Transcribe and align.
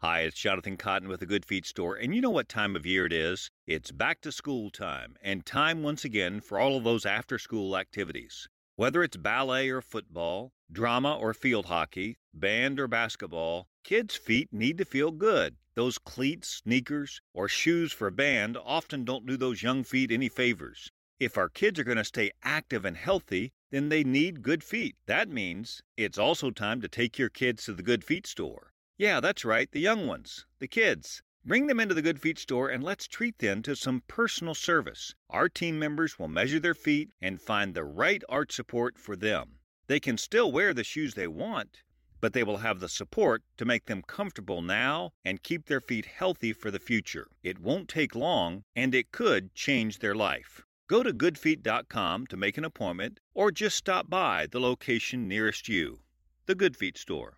Hi, 0.00 0.20
it's 0.20 0.38
Jonathan 0.38 0.76
Cotton 0.76 1.08
with 1.08 1.20
the 1.20 1.26
Good 1.26 1.46
Feet 1.46 1.64
Store, 1.64 1.96
and 1.96 2.14
you 2.14 2.20
know 2.20 2.28
what 2.28 2.50
time 2.50 2.76
of 2.76 2.84
year 2.84 3.06
it 3.06 3.14
is? 3.14 3.50
It's 3.66 3.90
back 3.90 4.20
to 4.20 4.30
school 4.30 4.68
time, 4.68 5.16
and 5.22 5.46
time 5.46 5.82
once 5.82 6.04
again 6.04 6.42
for 6.42 6.58
all 6.58 6.76
of 6.76 6.84
those 6.84 7.06
after 7.06 7.38
school 7.38 7.78
activities. 7.78 8.46
Whether 8.74 9.02
it's 9.02 9.16
ballet 9.16 9.70
or 9.70 9.80
football, 9.80 10.52
drama 10.70 11.16
or 11.16 11.32
field 11.32 11.64
hockey, 11.64 12.18
band 12.34 12.78
or 12.78 12.88
basketball, 12.88 13.68
kids' 13.84 14.16
feet 14.16 14.52
need 14.52 14.76
to 14.76 14.84
feel 14.84 15.12
good. 15.12 15.56
Those 15.76 15.96
cleats, 15.96 16.60
sneakers, 16.62 17.22
or 17.32 17.48
shoes 17.48 17.90
for 17.90 18.10
band 18.10 18.58
often 18.62 19.02
don't 19.02 19.24
do 19.24 19.38
those 19.38 19.62
young 19.62 19.82
feet 19.82 20.12
any 20.12 20.28
favors. 20.28 20.92
If 21.18 21.38
our 21.38 21.48
kids 21.48 21.80
are 21.80 21.84
going 21.84 21.96
to 21.96 22.04
stay 22.04 22.32
active 22.42 22.84
and 22.84 22.98
healthy, 22.98 23.54
then 23.70 23.88
they 23.88 24.04
need 24.04 24.42
good 24.42 24.62
feet. 24.62 24.96
That 25.06 25.30
means 25.30 25.80
it's 25.96 26.18
also 26.18 26.50
time 26.50 26.82
to 26.82 26.88
take 26.88 27.18
your 27.18 27.30
kids 27.30 27.64
to 27.64 27.72
the 27.72 27.82
Good 27.82 28.04
Feet 28.04 28.26
store. 28.26 28.74
Yeah, 28.98 29.20
that's 29.20 29.44
right, 29.44 29.70
the 29.70 29.80
young 29.80 30.06
ones, 30.06 30.46
the 30.58 30.66
kids. 30.66 31.22
Bring 31.44 31.66
them 31.66 31.78
into 31.80 31.94
the 31.94 32.00
Good 32.00 32.18
Feet 32.18 32.38
store 32.38 32.70
and 32.70 32.82
let's 32.82 33.06
treat 33.06 33.38
them 33.38 33.60
to 33.62 33.76
some 33.76 34.02
personal 34.08 34.54
service. 34.54 35.14
Our 35.28 35.50
team 35.50 35.78
members 35.78 36.18
will 36.18 36.28
measure 36.28 36.58
their 36.58 36.74
feet 36.74 37.10
and 37.20 37.38
find 37.38 37.74
the 37.74 37.84
right 37.84 38.22
arch 38.26 38.52
support 38.52 38.98
for 38.98 39.14
them. 39.14 39.58
They 39.86 40.00
can 40.00 40.16
still 40.16 40.50
wear 40.50 40.72
the 40.72 40.82
shoes 40.82 41.12
they 41.12 41.26
want, 41.26 41.82
but 42.22 42.32
they 42.32 42.42
will 42.42 42.56
have 42.56 42.80
the 42.80 42.88
support 42.88 43.44
to 43.58 43.66
make 43.66 43.84
them 43.84 44.00
comfortable 44.00 44.62
now 44.62 45.12
and 45.26 45.42
keep 45.42 45.66
their 45.66 45.82
feet 45.82 46.06
healthy 46.06 46.54
for 46.54 46.70
the 46.70 46.80
future. 46.80 47.28
It 47.42 47.58
won't 47.58 47.90
take 47.90 48.14
long 48.14 48.64
and 48.74 48.94
it 48.94 49.12
could 49.12 49.54
change 49.54 49.98
their 49.98 50.14
life. 50.14 50.64
Go 50.88 51.02
to 51.02 51.12
goodfeet.com 51.12 52.28
to 52.28 52.36
make 52.38 52.56
an 52.56 52.64
appointment 52.64 53.20
or 53.34 53.50
just 53.50 53.76
stop 53.76 54.08
by 54.08 54.46
the 54.46 54.58
location 54.58 55.28
nearest 55.28 55.68
you. 55.68 56.00
The 56.46 56.54
Good 56.54 56.78
Feet 56.78 56.96
store. 56.96 57.36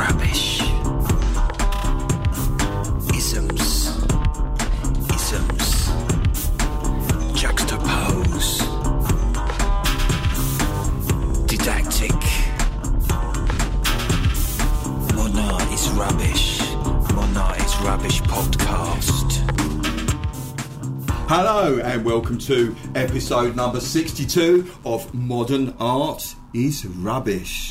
Rubbish. 0.00 0.62
Isms. 3.14 3.62
Isms. 5.16 5.68
Juxtapose. 7.40 8.50
Didactic. 11.46 12.20
Mona 15.14 15.48
is 15.74 15.84
rubbish. 15.90 16.44
Mona 17.14 17.46
is 17.64 17.72
rubbish 17.80 18.22
podcast. 18.22 19.28
Hello 21.28 21.78
and 21.80 22.06
welcome 22.06 22.38
to 22.38 22.74
episode 22.94 23.54
number 23.54 23.80
62 23.80 24.70
of 24.86 25.12
Modern 25.12 25.74
Art 25.78 26.34
is 26.54 26.86
Rubbish. 26.86 27.69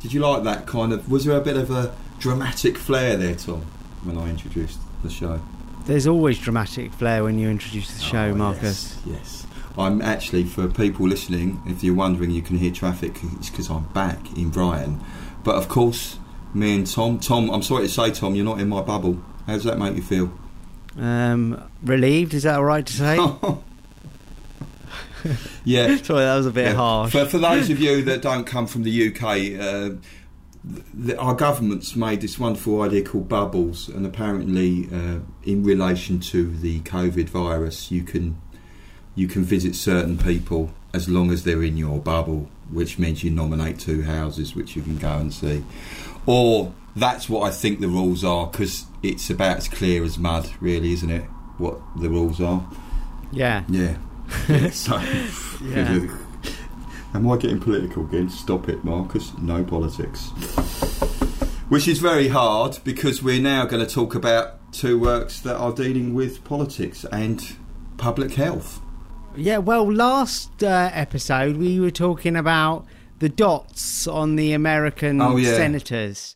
Did 0.00 0.12
you 0.12 0.20
like 0.20 0.42
that 0.44 0.66
kind 0.66 0.92
of? 0.92 1.10
Was 1.10 1.24
there 1.24 1.36
a 1.36 1.40
bit 1.40 1.56
of 1.56 1.70
a 1.70 1.94
dramatic 2.18 2.76
flair 2.78 3.16
there, 3.16 3.34
Tom, 3.34 3.62
when 4.02 4.16
I 4.18 4.28
introduced 4.30 4.78
the 5.02 5.10
show? 5.10 5.40
There's 5.86 6.06
always 6.06 6.38
dramatic 6.38 6.92
flair 6.92 7.24
when 7.24 7.38
you 7.38 7.48
introduce 7.48 7.92
the 7.94 8.02
show, 8.02 8.28
Oh, 8.30 8.34
Marcus. 8.34 8.98
Yes, 9.06 9.14
yes. 9.14 9.46
I'm 9.78 10.02
actually, 10.02 10.44
for 10.44 10.68
people 10.68 11.06
listening, 11.06 11.62
if 11.66 11.82
you're 11.82 11.94
wondering, 11.94 12.30
you 12.30 12.42
can 12.42 12.58
hear 12.58 12.70
traffic, 12.70 13.16
it's 13.38 13.50
because 13.50 13.70
I'm 13.70 13.84
back 13.94 14.36
in 14.36 14.50
Brighton. 14.50 15.00
But 15.44 15.54
of 15.56 15.68
course, 15.68 16.18
me 16.52 16.74
and 16.76 16.86
Tom, 16.86 17.18
Tom, 17.18 17.50
I'm 17.50 17.62
sorry 17.62 17.86
to 17.86 17.92
say, 17.92 18.10
Tom, 18.10 18.34
you're 18.34 18.44
not 18.44 18.60
in 18.60 18.68
my 18.68 18.82
bubble. 18.82 19.22
How 19.46 19.54
does 19.54 19.64
that 19.64 19.78
make 19.78 19.96
you 19.96 20.02
feel? 20.02 20.32
Um, 20.98 21.62
relieved, 21.82 22.34
is 22.34 22.42
that 22.42 22.56
all 22.56 22.64
right 22.64 22.84
to 22.84 22.92
say? 22.92 23.16
yeah. 25.64 25.96
Sorry, 26.02 26.20
that 26.24 26.36
was 26.36 26.46
a 26.46 26.50
bit 26.50 26.66
Yeah. 26.66 26.74
harsh. 26.74 27.12
For, 27.12 27.24
for 27.26 27.38
those 27.38 27.70
of 27.70 27.80
you 27.80 28.02
that 28.02 28.22
don't 28.30 28.44
come 28.46 28.66
from 28.66 28.82
the 28.82 29.08
UK, 29.08 29.22
uh, 29.60 29.96
the, 30.92 31.18
our 31.18 31.34
government's 31.34 31.96
made 31.96 32.20
this 32.20 32.38
wonderful 32.38 32.82
idea 32.82 33.02
called 33.02 33.28
bubbles, 33.28 33.88
and 33.88 34.04
apparently, 34.04 34.88
uh, 34.92 35.20
in 35.44 35.64
relation 35.64 36.20
to 36.20 36.50
the 36.56 36.80
COVID 36.80 37.28
virus, 37.30 37.90
you 37.90 38.02
can 38.02 38.40
you 39.14 39.26
can 39.26 39.42
visit 39.42 39.74
certain 39.74 40.16
people 40.18 40.70
as 40.94 41.08
long 41.08 41.30
as 41.30 41.44
they're 41.44 41.62
in 41.62 41.76
your 41.76 41.98
bubble, 41.98 42.48
which 42.70 42.98
means 42.98 43.24
you 43.24 43.30
nominate 43.30 43.78
two 43.78 44.02
houses 44.02 44.54
which 44.54 44.76
you 44.76 44.82
can 44.82 44.98
go 44.98 45.16
and 45.16 45.32
see, 45.32 45.64
or 46.26 46.72
that's 46.96 47.28
what 47.28 47.42
I 47.48 47.50
think 47.52 47.80
the 47.80 47.88
rules 47.88 48.22
are 48.24 48.46
because 48.48 48.84
it's 49.02 49.30
about 49.30 49.56
as 49.58 49.68
clear 49.68 50.04
as 50.04 50.18
mud, 50.18 50.50
really, 50.60 50.92
isn't 50.92 51.10
it? 51.10 51.24
What 51.58 51.78
the 52.00 52.10
rules 52.10 52.40
are? 52.40 52.66
yeah. 53.32 53.64
Yeah. 53.68 53.96
So, 54.72 54.98
Yeah. 55.64 56.06
Am 57.14 57.28
I 57.28 57.36
getting 57.36 57.58
political 57.60 58.04
again? 58.04 58.30
Stop 58.30 58.68
it, 58.68 58.84
Marcus. 58.84 59.32
No 59.38 59.64
politics. 59.64 60.28
Which 61.68 61.86
is 61.88 61.98
very 61.98 62.28
hard 62.28 62.78
because 62.84 63.22
we're 63.22 63.40
now 63.40 63.64
going 63.66 63.84
to 63.84 63.92
talk 63.92 64.14
about 64.14 64.72
two 64.72 64.98
works 64.98 65.40
that 65.40 65.56
are 65.56 65.72
dealing 65.72 66.14
with 66.14 66.44
politics 66.44 67.04
and 67.12 67.56
public 67.96 68.34
health. 68.34 68.80
Yeah, 69.36 69.58
well, 69.58 69.92
last 69.92 70.62
uh, 70.62 70.90
episode 70.92 71.56
we 71.56 71.78
were 71.80 71.90
talking 71.92 72.36
about 72.36 72.86
the 73.20 73.28
dots 73.28 74.06
on 74.08 74.36
the 74.36 74.52
American 74.52 75.20
Oh, 75.20 75.36
yeah. 75.36 75.54
senators. 75.54 76.34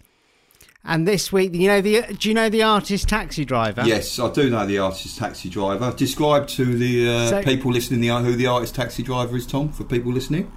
And 0.86 1.08
this 1.08 1.32
week, 1.32 1.54
you 1.54 1.66
know 1.66 1.80
the 1.80 2.02
do 2.18 2.28
you 2.28 2.34
know 2.34 2.50
the 2.50 2.62
artist 2.62 3.08
taxi 3.08 3.44
driver? 3.46 3.82
Yes, 3.86 4.18
I 4.18 4.30
do 4.30 4.50
know 4.50 4.66
the 4.66 4.78
artist 4.78 5.16
taxi 5.18 5.48
driver. 5.48 5.92
Describe 5.96 6.46
to 6.48 6.64
the 6.76 7.08
uh, 7.08 7.28
So- 7.30 7.42
people 7.42 7.72
listening 7.72 8.00
the, 8.02 8.08
who 8.20 8.36
the 8.36 8.46
artist 8.46 8.74
taxi 8.74 9.02
driver 9.02 9.34
is, 9.36 9.46
Tom, 9.46 9.70
for 9.70 9.84
people 9.84 10.12
listening. 10.12 10.50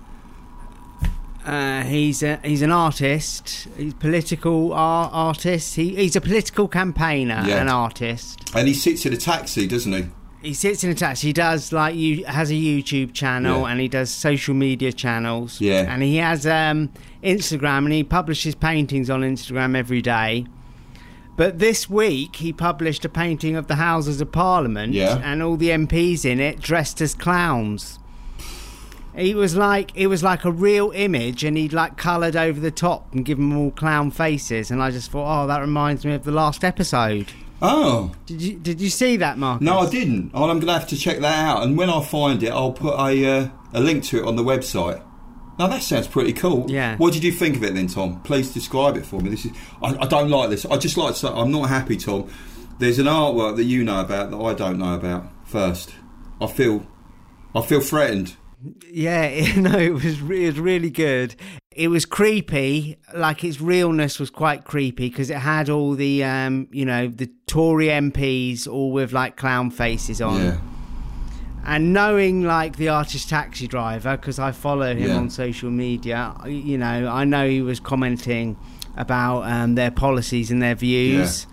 Uh, 1.46 1.84
he's 1.84 2.24
a, 2.24 2.36
he's 2.44 2.62
an 2.62 2.74
artist. 2.74 3.70
He's 3.78 3.94
political 3.94 4.74
ar- 4.74 5.10
artist. 5.14 5.76
He, 5.78 5.96
he's 5.96 6.18
a 6.18 6.22
political 6.22 6.68
campaigner, 6.68 7.42
Yeah. 7.48 7.62
an 7.62 7.70
artist. 7.70 8.42
And 8.54 8.68
he 8.68 8.74
sits 8.74 9.06
in 9.06 9.14
a 9.14 9.18
taxi, 9.18 9.66
doesn't 9.66 9.94
he? 9.94 10.08
He 10.42 10.54
sits 10.54 10.84
in 10.84 10.90
a 10.90 10.94
taxi. 10.94 11.28
He 11.28 11.34
does 11.34 11.72
like 11.72 11.96
you 11.96 12.26
has 12.26 12.52
a 12.52 12.54
YouTube 12.54 13.14
channel 13.14 13.62
Yeah. 13.62 13.68
and 13.70 13.80
he 13.80 13.88
does 13.88 14.12
social 14.12 14.56
media 14.56 14.92
channels. 14.92 15.62
Yeah. 15.62 15.86
and 15.88 16.04
he 16.04 16.18
has 16.18 16.46
um, 16.46 16.90
Instagram 17.28 17.80
and 17.86 17.94
he 17.94 18.04
publishes 18.04 18.56
paintings 18.56 19.10
on 19.10 19.22
Instagram 19.22 19.76
every 19.76 20.02
day. 20.02 20.46
But 21.36 21.60
this 21.60 21.88
week 21.90 22.38
he 22.38 22.52
published 22.52 23.06
a 23.06 23.10
painting 23.10 23.56
of 23.56 23.68
the 23.68 23.76
Houses 23.76 24.22
of 24.22 24.32
Parliament 24.32 24.94
Yeah. 24.94 25.22
and 25.24 25.44
all 25.44 25.56
the 25.56 25.70
MPs 25.70 26.26
in 26.26 26.40
it 26.40 26.60
dressed 26.60 27.00
as 27.02 27.14
clowns. 27.14 28.00
He 29.16 29.34
was 29.34 29.56
like 29.56 29.92
it 29.96 30.08
was 30.08 30.22
like 30.24 30.46
a 30.46 30.52
real 30.52 30.92
image, 30.94 31.44
and 31.44 31.58
he'd 31.58 31.74
like 31.74 31.98
coloured 31.98 32.36
over 32.36 32.60
the 32.60 32.70
top 32.70 33.12
and 33.14 33.26
give 33.26 33.38
them 33.40 33.56
all 33.58 33.72
clown 33.72 34.12
faces. 34.12 34.70
And 34.70 34.82
I 34.82 34.92
just 34.92 35.10
thought, 35.10 35.44
oh, 35.44 35.48
that 35.48 35.60
reminds 35.60 36.06
me 36.06 36.14
of 36.14 36.24
the 36.24 36.32
last 36.32 36.64
episode. 36.64 37.32
Oh, 37.60 38.12
Did 38.28 38.42
you 38.44 38.54
did 38.60 38.80
you 38.80 38.90
see 38.92 39.18
that, 39.18 39.40
Mark? 39.40 39.60
No, 39.62 39.80
I 39.80 39.90
didn't. 39.90 40.30
Oh, 40.36 40.44
I'm 40.44 40.58
going 40.60 40.68
to 40.68 40.74
have 40.74 40.88
to 40.90 40.96
check 40.98 41.18
that 41.22 41.40
out. 41.50 41.64
And 41.64 41.76
when 41.76 41.90
I 41.90 42.04
find 42.04 42.44
it, 42.44 42.52
I'll 42.52 42.72
put 42.74 42.94
a 42.94 43.26
uh, 43.26 43.50
a 43.74 43.80
link 43.80 44.04
to 44.06 44.20
it 44.20 44.26
on 44.28 44.36
the 44.36 44.44
website. 44.44 45.02
Now 45.60 45.68
that 45.68 45.82
sounds 45.82 46.08
pretty 46.08 46.34
cool. 46.34 46.70
Yeah. 46.70 46.98
What 46.98 47.14
did 47.14 47.24
you 47.24 47.32
think 47.32 47.56
of 47.56 47.64
it 47.64 47.74
then, 47.74 47.88
Tom? 47.88 48.22
Please 48.22 48.54
describe 48.54 48.96
it 48.96 49.06
for 49.06 49.20
me. 49.20 49.30
This 49.30 49.46
is. 49.46 49.52
I, 49.82 49.96
I 50.02 50.06
don't 50.06 50.30
like 50.30 50.50
this. 50.50 50.66
I 50.66 50.78
just 50.78 50.98
like 50.98 51.14
to 51.14 51.20
say 51.20 51.28
I'm 51.30 51.52
not 51.52 51.70
happy, 51.70 51.98
Tom. 51.98 52.30
There's 52.80 53.00
an 53.00 53.08
artwork 53.08 53.56
that 53.56 53.64
you 53.64 53.84
know 53.84 54.02
about 54.02 54.30
that 54.30 54.38
I 54.38 54.54
don't 54.54 54.78
know 54.78 54.94
about. 54.94 55.26
First, 55.46 55.96
I 56.40 56.48
feel, 56.48 56.86
I 57.56 57.62
feel 57.62 57.82
threatened. 57.82 58.36
Yeah, 58.92 59.56
no, 59.58 59.78
it 59.78 59.94
was 59.94 60.22
re- 60.22 60.44
it 60.44 60.48
was 60.48 60.60
really 60.60 60.92
good. 60.92 61.36
It 61.72 61.90
was 61.90 62.06
creepy, 62.06 62.98
like 63.16 63.44
its 63.44 63.62
realness 63.62 64.20
was 64.20 64.30
quite 64.30 64.64
creepy 64.64 65.10
because 65.10 65.30
it 65.30 65.38
had 65.38 65.70
all 65.70 65.94
the 65.94 66.24
um, 66.24 66.68
you 66.72 66.86
know, 66.86 67.08
the 67.08 67.32
Tory 67.48 67.88
MPs 67.88 68.68
all 68.68 68.92
with 68.92 69.12
like 69.12 69.38
clown 69.38 69.72
faces 69.72 70.22
on. 70.22 70.40
Yeah. 70.40 70.60
And 71.68 71.92
knowing 71.94 72.44
like 72.44 72.78
the 72.78 72.88
artist 72.90 73.30
taxi 73.30 73.68
driver 73.68 74.16
because 74.16 74.40
I 74.40 74.52
follow 74.54 74.90
him 74.96 75.10
Yeah. 75.10 75.18
on 75.18 75.30
social 75.30 75.70
media, 75.70 76.34
you 76.48 76.78
know, 76.78 77.08
I 77.10 77.26
know 77.26 77.48
he 77.48 77.62
was 77.62 77.80
commenting 77.82 78.56
about 78.96 79.42
um, 79.44 79.76
their 79.76 79.92
policies 79.92 80.50
and 80.50 80.62
their 80.62 80.76
views. 80.76 81.46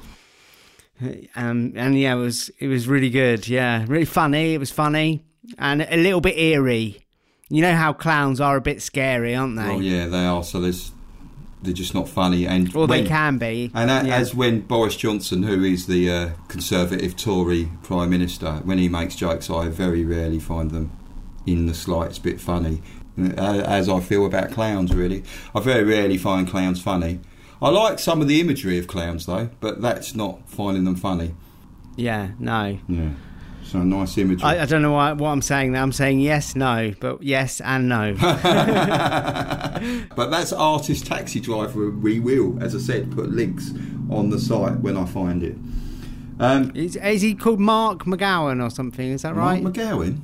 Um, 1.34 1.72
and 1.74 1.98
yeah, 1.98 2.14
it 2.14 2.18
was 2.18 2.50
it 2.60 2.68
was 2.68 2.86
really 2.86 3.10
good. 3.10 3.48
Yeah, 3.48 3.84
really 3.88 4.04
funny. 4.04 4.54
It 4.54 4.58
was 4.58 4.70
funny 4.70 5.24
and 5.58 5.82
a 5.82 5.96
little 5.96 6.20
bit 6.20 6.38
eerie. 6.38 7.04
You 7.50 7.60
know 7.62 7.74
how 7.74 7.92
clowns 7.92 8.40
are 8.40 8.56
a 8.56 8.60
bit 8.60 8.80
scary, 8.80 9.34
aren't 9.34 9.56
they? 9.56 9.62
Oh 9.68 9.80
yeah, 9.80 10.06
they 10.06 10.24
are. 10.24 10.42
So 10.44 10.60
there's, 10.60 10.92
they're 11.64 11.72
just 11.74 11.94
not 11.94 12.08
funny. 12.08 12.46
And 12.46 12.74
Or 12.76 12.86
they 12.86 13.04
can 13.04 13.38
be. 13.38 13.70
And 13.74 13.90
a, 13.90 14.06
Yeah. 14.06 14.16
as 14.16 14.34
when 14.34 14.60
Boris 14.60 14.96
Johnson, 14.96 15.42
who 15.42 15.64
is 15.64 15.86
the 15.86 16.10
uh, 16.10 16.28
Conservative 16.48 17.16
Tory 17.16 17.70
Prime 17.82 18.10
Minister, 18.10 18.60
when 18.64 18.78
he 18.78 18.88
makes 18.88 19.16
jokes, 19.16 19.50
I 19.50 19.68
very 19.68 20.04
rarely 20.04 20.38
find 20.38 20.70
them 20.70 20.92
in 21.46 21.66
the 21.66 21.74
slightest 21.74 22.22
bit 22.22 22.40
funny. 22.40 22.80
As 23.36 23.88
I 23.88 24.00
feel 24.00 24.26
about 24.26 24.50
clowns, 24.50 24.92
really, 24.94 25.22
I 25.54 25.60
very 25.60 25.84
rarely 25.84 26.16
find 26.18 26.48
clowns 26.48 26.80
funny. 26.80 27.20
I 27.62 27.68
like 27.70 27.98
some 27.98 28.20
of 28.20 28.28
the 28.28 28.40
imagery 28.40 28.78
of 28.78 28.86
clowns, 28.88 29.26
though, 29.26 29.50
but 29.60 29.80
that's 29.80 30.14
not 30.14 30.48
finding 30.48 30.84
them 30.84 30.96
funny. 30.96 31.34
Yeah, 31.96 32.30
no. 32.40 32.78
Yeah. 32.88 33.10
So 33.64 33.82
nice 33.82 34.18
imagery. 34.18 34.44
I, 34.44 34.62
I 34.62 34.66
don't 34.66 34.82
know 34.82 34.92
why, 34.92 35.12
what 35.12 35.30
I'm 35.30 35.42
saying. 35.42 35.74
I'm 35.74 35.92
saying 35.92 36.20
yes, 36.20 36.54
no, 36.54 36.92
but 37.00 37.22
yes 37.22 37.60
and 37.62 37.88
no. 37.88 38.14
but 40.14 40.30
that's 40.30 40.52
artist 40.52 41.06
taxi 41.06 41.40
driver. 41.40 41.90
We 41.90 42.20
will, 42.20 42.62
as 42.62 42.74
I 42.74 42.78
said, 42.78 43.10
put 43.12 43.30
links 43.30 43.70
on 44.10 44.30
the 44.30 44.38
site 44.38 44.78
when 44.80 44.96
I 44.96 45.06
find 45.06 45.42
it. 45.42 45.56
Um, 46.38 46.72
is, 46.74 46.96
is 46.96 47.22
he 47.22 47.34
called 47.34 47.60
Mark 47.60 48.04
McGowan 48.04 48.62
or 48.62 48.70
something? 48.70 49.10
Is 49.10 49.22
that 49.22 49.34
right? 49.34 49.62
Mark 49.62 49.74
McGowan. 49.74 50.20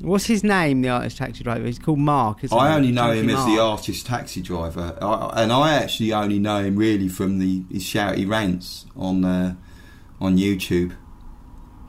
What's 0.00 0.26
his 0.26 0.44
name, 0.44 0.82
the 0.82 0.90
artist 0.90 1.18
taxi 1.18 1.42
driver? 1.42 1.66
He's 1.66 1.78
called 1.78 1.98
Mark, 1.98 2.38
I 2.52 2.74
only 2.74 2.92
know 2.92 3.10
him 3.10 3.28
as 3.30 3.44
the 3.46 3.58
artist 3.58 4.06
taxi 4.06 4.40
driver, 4.40 4.96
I, 5.02 5.42
and 5.42 5.52
I 5.52 5.74
actually 5.74 6.12
only 6.12 6.38
know 6.38 6.62
him 6.62 6.76
really 6.76 7.08
from 7.08 7.40
the 7.40 7.64
his 7.68 7.82
shouty 7.82 8.28
rants 8.28 8.86
on 8.96 9.24
uh, 9.24 9.56
on 10.20 10.38
YouTube 10.38 10.94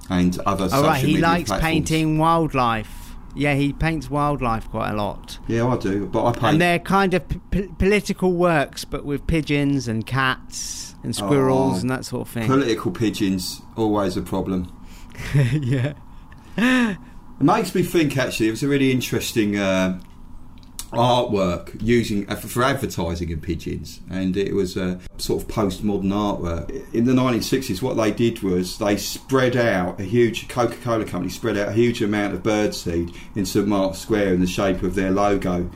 and 0.09 0.38
other 0.45 0.67
Oh, 0.71 0.83
right, 0.83 1.03
he 1.03 1.17
likes 1.17 1.50
platforms. 1.50 1.71
painting 1.71 2.17
wildlife. 2.17 3.15
Yeah, 3.35 3.53
he 3.53 3.73
paints 3.73 4.09
wildlife 4.09 4.69
quite 4.69 4.89
a 4.91 4.95
lot. 4.95 5.38
Yeah, 5.47 5.67
I 5.67 5.77
do, 5.77 6.07
but 6.07 6.25
I 6.25 6.31
paint. 6.31 6.44
And 6.45 6.61
they're 6.61 6.79
kind 6.79 7.13
of 7.13 7.27
p- 7.29 7.39
p- 7.51 7.69
political 7.77 8.33
works, 8.33 8.85
but 8.85 9.06
with 9.06 9.25
pigeons 9.27 9.88
and 9.88 10.06
cats 10.06 10.95
and 11.03 11.15
squirrels 11.15 11.77
Oh, 11.77 11.81
and 11.81 11.89
that 11.91 12.06
sort 12.06 12.27
of 12.27 12.33
thing. 12.33 12.47
Political 12.47 12.91
pigeons 12.91 13.61
always 13.77 14.17
a 14.17 14.21
problem. 14.23 14.75
yeah. 15.35 15.94
It 16.57 16.97
makes 17.39 17.73
me 17.73 17.83
think 17.83 18.17
actually 18.17 18.47
it 18.47 18.51
was 18.51 18.63
a 18.63 18.67
really 18.67 18.91
interesting 18.91 19.57
uh, 19.57 20.00
artwork 20.91 21.80
using 21.81 22.30
uh, 22.30 22.36
for- 22.36 22.63
advertising 22.63 23.30
in 23.30 23.41
pigeons, 23.41 24.01
and 24.09 24.36
it 24.36 24.53
was 24.53 24.75
a 24.75 25.00
sort 25.18 25.44
of 25.44 25.47
postmodern 25.47 26.12
artwork. 26.12 26.94
In 26.94 27.06
the 27.06 27.13
1960s, 27.13 27.81
what 27.81 27.95
they 27.95 28.12
did 28.12 28.41
was 28.41 28.77
they 28.77 28.97
spread 28.97 29.56
out 29.56 30.00
a 30.00 30.03
huge 30.03 30.47
Coca-Cola 30.47 31.06
company 31.06 31.30
spread 31.30 31.57
out 31.57 31.69
a 31.69 31.74
huge 31.74 32.01
amount 32.01 32.33
of 32.33 32.44
birdseed 32.44 33.15
in 33.36 33.45
St 33.45 33.68
Mark's 33.68 34.00
Square 34.00 34.33
in 34.33 34.39
the 34.39 34.47
shape 34.47 34.81
of 34.81 34.95
their 34.95 35.12
logo. 35.12 35.69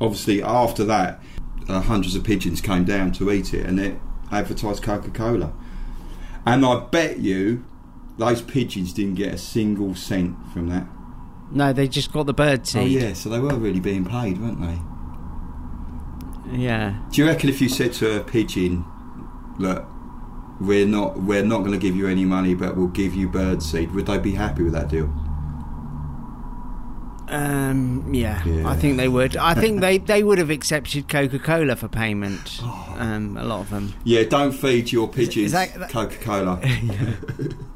Obviously, 0.00 0.42
after 0.42 0.84
that, 0.84 1.20
uh, 1.68 1.80
hundreds 1.80 2.14
of 2.14 2.24
pigeons 2.24 2.60
came 2.60 2.84
down 2.84 3.12
to 3.12 3.30
eat 3.30 3.54
it, 3.54 3.64
and 3.64 3.78
it 3.78 3.98
advertised 4.32 4.82
Coca-Cola. 4.82 5.52
And 6.46 6.64
I 6.64 6.80
bet 6.80 7.18
you 7.18 7.64
those 8.16 8.42
pigeons 8.42 8.92
didn't 8.92 9.14
get 9.14 9.34
a 9.34 9.38
single 9.38 9.94
cent 9.94 10.36
from 10.52 10.68
that. 10.68 10.86
No, 11.50 11.72
they 11.72 11.88
just 11.88 12.12
got 12.12 12.26
the 12.26 12.34
bird 12.34 12.66
seed. 12.66 12.82
Oh 12.82 12.86
yeah, 12.86 13.12
so 13.14 13.28
they 13.28 13.38
were 13.38 13.54
really 13.54 13.80
being 13.80 14.04
paid, 14.04 14.38
weren't 14.40 14.60
they? 14.60 14.78
yeah. 16.58 16.98
Do 17.10 17.20
you 17.22 17.26
reckon 17.28 17.48
if 17.48 17.60
you 17.60 17.68
said 17.68 17.92
to 17.94 18.20
a 18.20 18.24
pigeon, 18.24 18.84
"Look, 19.58 19.86
we're 20.60 20.86
not 20.86 21.20
we're 21.22 21.44
not 21.44 21.58
going 21.60 21.72
to 21.72 21.78
give 21.78 21.96
you 21.96 22.06
any 22.08 22.24
money, 22.24 22.54
but 22.54 22.76
we'll 22.76 22.88
give 22.88 23.14
you 23.14 23.28
bird 23.28 23.62
seed," 23.62 23.92
would 23.94 24.06
they 24.06 24.18
be 24.18 24.32
happy 24.32 24.62
with 24.62 24.72
that 24.74 24.88
deal? 24.88 25.10
Um, 27.30 28.14
yeah, 28.14 28.42
Yeah. 28.46 28.66
I 28.68 28.74
think 28.76 28.96
they 28.96 29.08
would. 29.08 29.36
I 29.36 29.52
think 29.54 29.80
they, 29.82 29.98
they 29.98 30.22
would 30.22 30.38
have 30.38 30.48
accepted 30.48 31.08
Coca 31.08 31.38
Cola 31.38 31.76
for 31.76 31.86
payment. 31.86 32.60
Oh. 32.62 32.96
Um, 32.98 33.36
a 33.36 33.44
lot 33.44 33.60
of 33.60 33.68
them. 33.70 33.92
Yeah, 34.02 34.22
don't 34.22 34.52
feed 34.52 34.90
your 34.92 35.08
pigeons 35.08 35.46
is 35.46 35.52
that- 35.52 35.74
that- 35.78 35.90
Coca 35.90 36.16
Cola. 36.16 36.58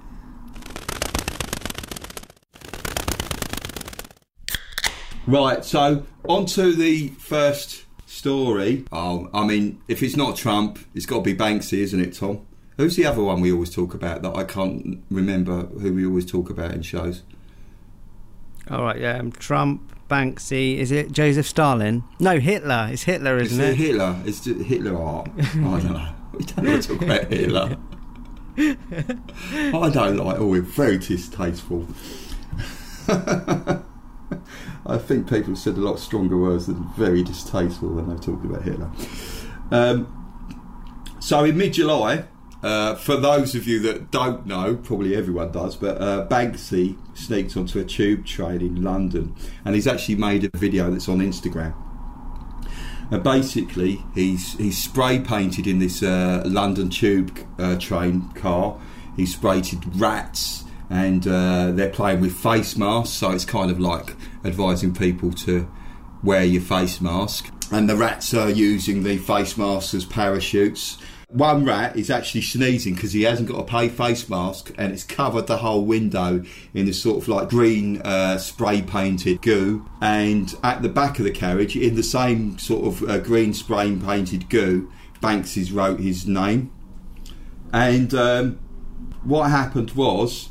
right, 5.26 5.64
so 5.64 6.04
on 6.28 6.46
to 6.46 6.74
the 6.74 7.08
first 7.08 7.84
story. 8.06 8.84
Oh, 8.92 9.28
I 9.32 9.44
mean, 9.46 9.80
if 9.88 10.02
it's 10.02 10.16
not 10.16 10.36
Trump, 10.36 10.78
it's 10.94 11.06
got 11.06 11.16
to 11.16 11.22
be 11.22 11.34
Banksy, 11.34 11.78
isn't 11.78 12.00
it, 12.00 12.14
Tom? 12.14 12.46
Who's 12.76 12.96
the 12.96 13.06
other 13.06 13.22
one 13.22 13.40
we 13.40 13.52
always 13.52 13.70
talk 13.74 13.94
about 13.94 14.22
that 14.22 14.34
I 14.34 14.44
can't 14.44 15.02
remember 15.10 15.64
who 15.66 15.92
we 15.94 16.06
always 16.06 16.26
talk 16.26 16.50
about 16.50 16.72
in 16.72 16.82
shows? 16.82 17.22
All 18.70 18.82
right, 18.84 18.98
yeah. 18.98 19.18
um, 19.18 19.32
Trump, 19.32 19.94
Banksy. 20.08 20.78
Is 20.78 20.90
it 20.90 21.12
Joseph 21.12 21.46
Stalin? 21.46 22.04
No, 22.18 22.38
Hitler. 22.38 22.88
It's 22.92 23.02
Hitler, 23.02 23.38
Is 23.38 23.52
isn't 23.52 23.64
it 23.64 23.70
it? 23.70 23.76
Hitler? 23.76 24.16
Is 24.24 24.46
it 24.46 24.56
Hitler 24.66 24.96
art? 24.96 25.28
I 25.38 25.42
don't 25.52 25.92
know. 25.92 26.08
We 26.32 26.44
don't 26.46 26.66
want 26.66 26.82
to 26.82 26.88
talk 26.88 27.02
about 27.02 27.30
Hitler. 27.30 27.76
I 28.56 29.90
don't 29.90 30.16
like. 30.16 30.38
Oh, 30.38 30.46
we're 30.46 30.62
very 30.62 30.96
distasteful. 30.96 31.86
I 34.84 34.98
think 34.98 35.28
people 35.28 35.50
have 35.50 35.58
said 35.58 35.76
a 35.76 35.80
lot 35.80 35.98
stronger 35.98 36.36
words 36.36 36.66
than 36.66 36.88
very 36.96 37.22
distasteful 37.22 37.90
when 37.90 38.08
they've 38.08 38.20
talked 38.20 38.44
about 38.44 38.62
Hitler. 38.62 38.90
Um, 39.70 40.18
so 41.20 41.44
in 41.44 41.56
mid-July, 41.56 42.24
uh, 42.62 42.94
for 42.94 43.16
those 43.16 43.54
of 43.54 43.66
you 43.66 43.80
that 43.80 44.10
don't 44.10 44.46
know, 44.46 44.76
probably 44.76 45.16
everyone 45.16 45.52
does, 45.52 45.76
but 45.76 46.00
uh, 46.00 46.26
Banksy 46.28 46.96
sneaked 47.14 47.56
onto 47.56 47.78
a 47.78 47.84
tube 47.84 48.24
train 48.24 48.60
in 48.60 48.82
London, 48.82 49.34
and 49.64 49.74
he's 49.74 49.86
actually 49.86 50.16
made 50.16 50.44
a 50.44 50.58
video 50.58 50.90
that's 50.90 51.08
on 51.08 51.18
Instagram. 51.18 51.74
Basically, 53.22 54.02
he's 54.14 54.54
he's 54.54 54.82
spray 54.82 55.18
painted 55.18 55.66
in 55.66 55.80
this 55.80 56.02
uh, 56.02 56.42
London 56.46 56.88
Tube 56.88 57.38
uh, 57.58 57.76
train 57.78 58.30
car. 58.30 58.80
He's 59.16 59.34
sprayed 59.34 59.66
rats, 60.00 60.64
and 60.92 61.26
uh, 61.26 61.72
they're 61.72 61.88
playing 61.88 62.20
with 62.20 62.32
face 62.34 62.76
masks. 62.76 63.16
So 63.16 63.30
it's 63.30 63.46
kind 63.46 63.70
of 63.70 63.80
like 63.80 64.14
advising 64.44 64.92
people 64.94 65.32
to 65.32 65.66
wear 66.22 66.44
your 66.44 66.60
face 66.60 67.00
mask. 67.00 67.48
And 67.72 67.88
the 67.88 67.96
rats 67.96 68.34
are 68.34 68.50
using 68.50 69.02
the 69.02 69.16
face 69.16 69.56
masks 69.56 69.94
as 69.94 70.04
parachutes. 70.04 70.98
One 71.28 71.64
rat 71.64 71.96
is 71.96 72.10
actually 72.10 72.42
sneezing 72.42 72.94
because 72.94 73.14
he 73.14 73.22
hasn't 73.22 73.48
got 73.48 73.60
a 73.60 73.64
pay 73.64 73.88
face 73.88 74.28
mask 74.28 74.70
and 74.76 74.92
it's 74.92 75.02
covered 75.02 75.46
the 75.46 75.56
whole 75.56 75.86
window 75.86 76.44
in 76.74 76.84
this 76.84 77.00
sort 77.00 77.22
of 77.22 77.28
like 77.28 77.48
green 77.48 78.02
uh, 78.02 78.36
spray 78.36 78.82
painted 78.82 79.40
goo. 79.40 79.88
And 80.02 80.54
at 80.62 80.82
the 80.82 80.90
back 80.90 81.18
of 81.18 81.24
the 81.24 81.30
carriage, 81.30 81.74
in 81.74 81.94
the 81.94 82.02
same 82.02 82.58
sort 82.58 82.84
of 82.84 83.08
uh, 83.08 83.18
green 83.20 83.54
spray 83.54 83.96
painted 83.96 84.50
goo, 84.50 84.92
Banksy 85.22 85.74
wrote 85.74 86.00
his 86.00 86.26
name. 86.26 86.70
And 87.72 88.12
um, 88.12 88.58
what 89.24 89.50
happened 89.50 89.92
was 89.92 90.50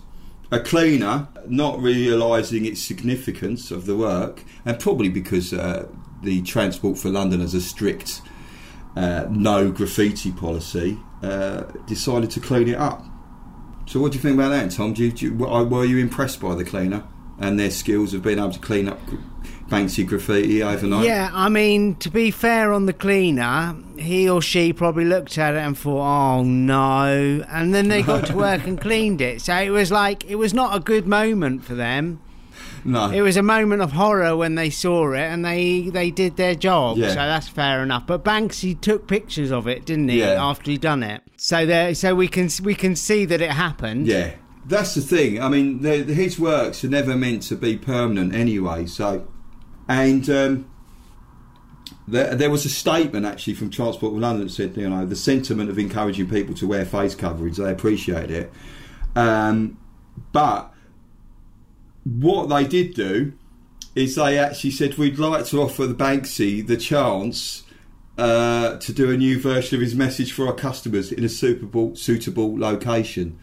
a 0.51 0.59
cleaner, 0.59 1.29
not 1.47 1.79
realising 1.79 2.65
its 2.65 2.81
significance 2.81 3.71
of 3.71 3.85
the 3.85 3.95
work, 3.95 4.43
and 4.65 4.79
probably 4.79 5.09
because 5.09 5.53
uh, 5.53 5.87
the 6.21 6.41
Transport 6.41 6.97
for 6.97 7.09
London 7.09 7.39
has 7.39 7.53
a 7.53 7.61
strict 7.61 8.21
uh, 8.95 9.25
no 9.29 9.71
graffiti 9.71 10.31
policy, 10.31 10.97
uh, 11.23 11.61
decided 11.87 12.29
to 12.31 12.39
clean 12.39 12.67
it 12.67 12.77
up. 12.77 13.05
So, 13.87 13.99
what 13.99 14.11
do 14.11 14.17
you 14.17 14.21
think 14.21 14.35
about 14.35 14.49
that, 14.49 14.71
Tom? 14.71 14.93
Do 14.93 15.05
you, 15.05 15.11
do 15.11 15.25
you, 15.25 15.33
were 15.33 15.63
were 15.63 15.85
you 15.85 15.97
impressed 15.97 16.41
by 16.41 16.55
the 16.55 16.65
cleaner 16.65 17.03
and 17.39 17.59
their 17.59 17.71
skills 17.71 18.13
of 18.13 18.21
being 18.21 18.37
able 18.37 18.51
to 18.51 18.59
clean 18.59 18.87
up 18.87 18.99
Banksy 19.71 20.05
graffiti 20.05 20.61
overnight? 20.61 21.05
Yeah, 21.05 21.29
I 21.33 21.47
mean, 21.49 21.95
to 21.95 22.09
be 22.09 22.29
fair 22.29 22.73
on 22.73 22.85
the 22.85 22.93
cleaner, 22.93 23.75
he 23.97 24.29
or 24.29 24.41
she 24.41 24.73
probably 24.73 25.05
looked 25.05 25.37
at 25.37 25.53
it 25.55 25.59
and 25.59 25.77
thought, 25.77 26.01
oh 26.39 26.43
no. 26.43 27.43
And 27.49 27.73
then 27.73 27.87
they 27.87 28.01
got 28.01 28.25
to 28.27 28.35
work 28.47 28.67
and 28.67 28.79
cleaned 28.79 29.21
it. 29.21 29.41
So 29.41 29.55
it 29.55 29.69
was 29.69 29.91
like, 29.91 30.29
it 30.29 30.35
was 30.35 30.53
not 30.53 30.75
a 30.75 30.79
good 30.79 31.07
moment 31.07 31.63
for 31.63 31.73
them. 31.73 32.19
No. 32.83 33.11
It 33.11 33.21
was 33.21 33.37
a 33.37 33.43
moment 33.43 33.81
of 33.83 33.91
horror 33.91 34.35
when 34.35 34.55
they 34.55 34.69
saw 34.71 35.13
it 35.13 35.19
and 35.19 35.45
they, 35.45 35.89
they 35.89 36.09
did 36.11 36.35
their 36.35 36.55
job. 36.55 36.97
Yeah. 36.97 37.09
So 37.09 37.15
that's 37.15 37.47
fair 37.47 37.83
enough. 37.83 38.07
But 38.07 38.23
Banksy 38.23 38.79
took 38.79 39.07
pictures 39.07 39.51
of 39.51 39.67
it, 39.67 39.85
didn't 39.85 40.09
he, 40.09 40.19
Yeah. 40.19 40.43
after 40.43 40.71
he'd 40.71 40.81
done 40.81 41.03
it? 41.03 41.21
So 41.37 41.65
there, 41.65 41.93
so 41.95 42.13
we 42.15 42.27
can 42.27 42.49
we 42.63 42.73
can 42.75 42.95
see 42.95 43.25
that 43.25 43.39
it 43.39 43.51
happened. 43.51 44.07
Yeah, 44.07 44.31
that's 44.65 44.95
the 44.95 45.01
thing. 45.01 45.41
I 45.41 45.47
mean, 45.47 45.81
the, 45.81 46.03
his 46.03 46.39
works 46.39 46.83
are 46.83 46.87
never 46.89 47.15
meant 47.15 47.43
to 47.43 47.55
be 47.55 47.77
permanent 47.77 48.33
anyway. 48.35 48.87
So, 48.87 49.27
and 49.91 50.29
um, 50.29 50.71
there, 52.07 52.33
there 52.33 52.49
was 52.49 52.63
a 52.63 52.69
statement 52.69 53.25
actually 53.25 53.55
from 53.55 53.69
Transport 53.69 54.13
for 54.13 54.19
London 54.19 54.47
that 54.47 54.53
said, 54.53 54.77
you 54.77 54.89
know, 54.89 55.05
the 55.05 55.17
sentiment 55.17 55.69
of 55.69 55.77
encouraging 55.77 56.29
people 56.29 56.55
to 56.55 56.67
wear 56.67 56.85
face 56.85 57.13
coverage, 57.13 57.57
they 57.57 57.69
appreciate 57.69 58.31
it. 58.31 58.53
Um, 59.17 59.77
but 60.31 60.73
what 62.05 62.47
they 62.47 62.63
did 62.63 62.93
do 62.93 63.33
is 63.93 64.15
they 64.15 64.37
actually 64.37 64.71
said, 64.71 64.97
we'd 64.97 65.19
like 65.19 65.45
to 65.47 65.61
offer 65.61 65.85
the 65.85 65.93
Banksy 65.93 66.65
the 66.65 66.77
chance 66.77 67.63
uh, 68.17 68.77
to 68.77 68.93
do 68.93 69.11
a 69.11 69.17
new 69.17 69.37
version 69.41 69.75
of 69.75 69.81
his 69.81 69.93
message 69.93 70.31
for 70.31 70.47
our 70.47 70.53
customers 70.53 71.11
in 71.11 71.25
a 71.25 71.29
suitable 71.29 71.97
suitable 71.97 72.57
location. 72.57 73.37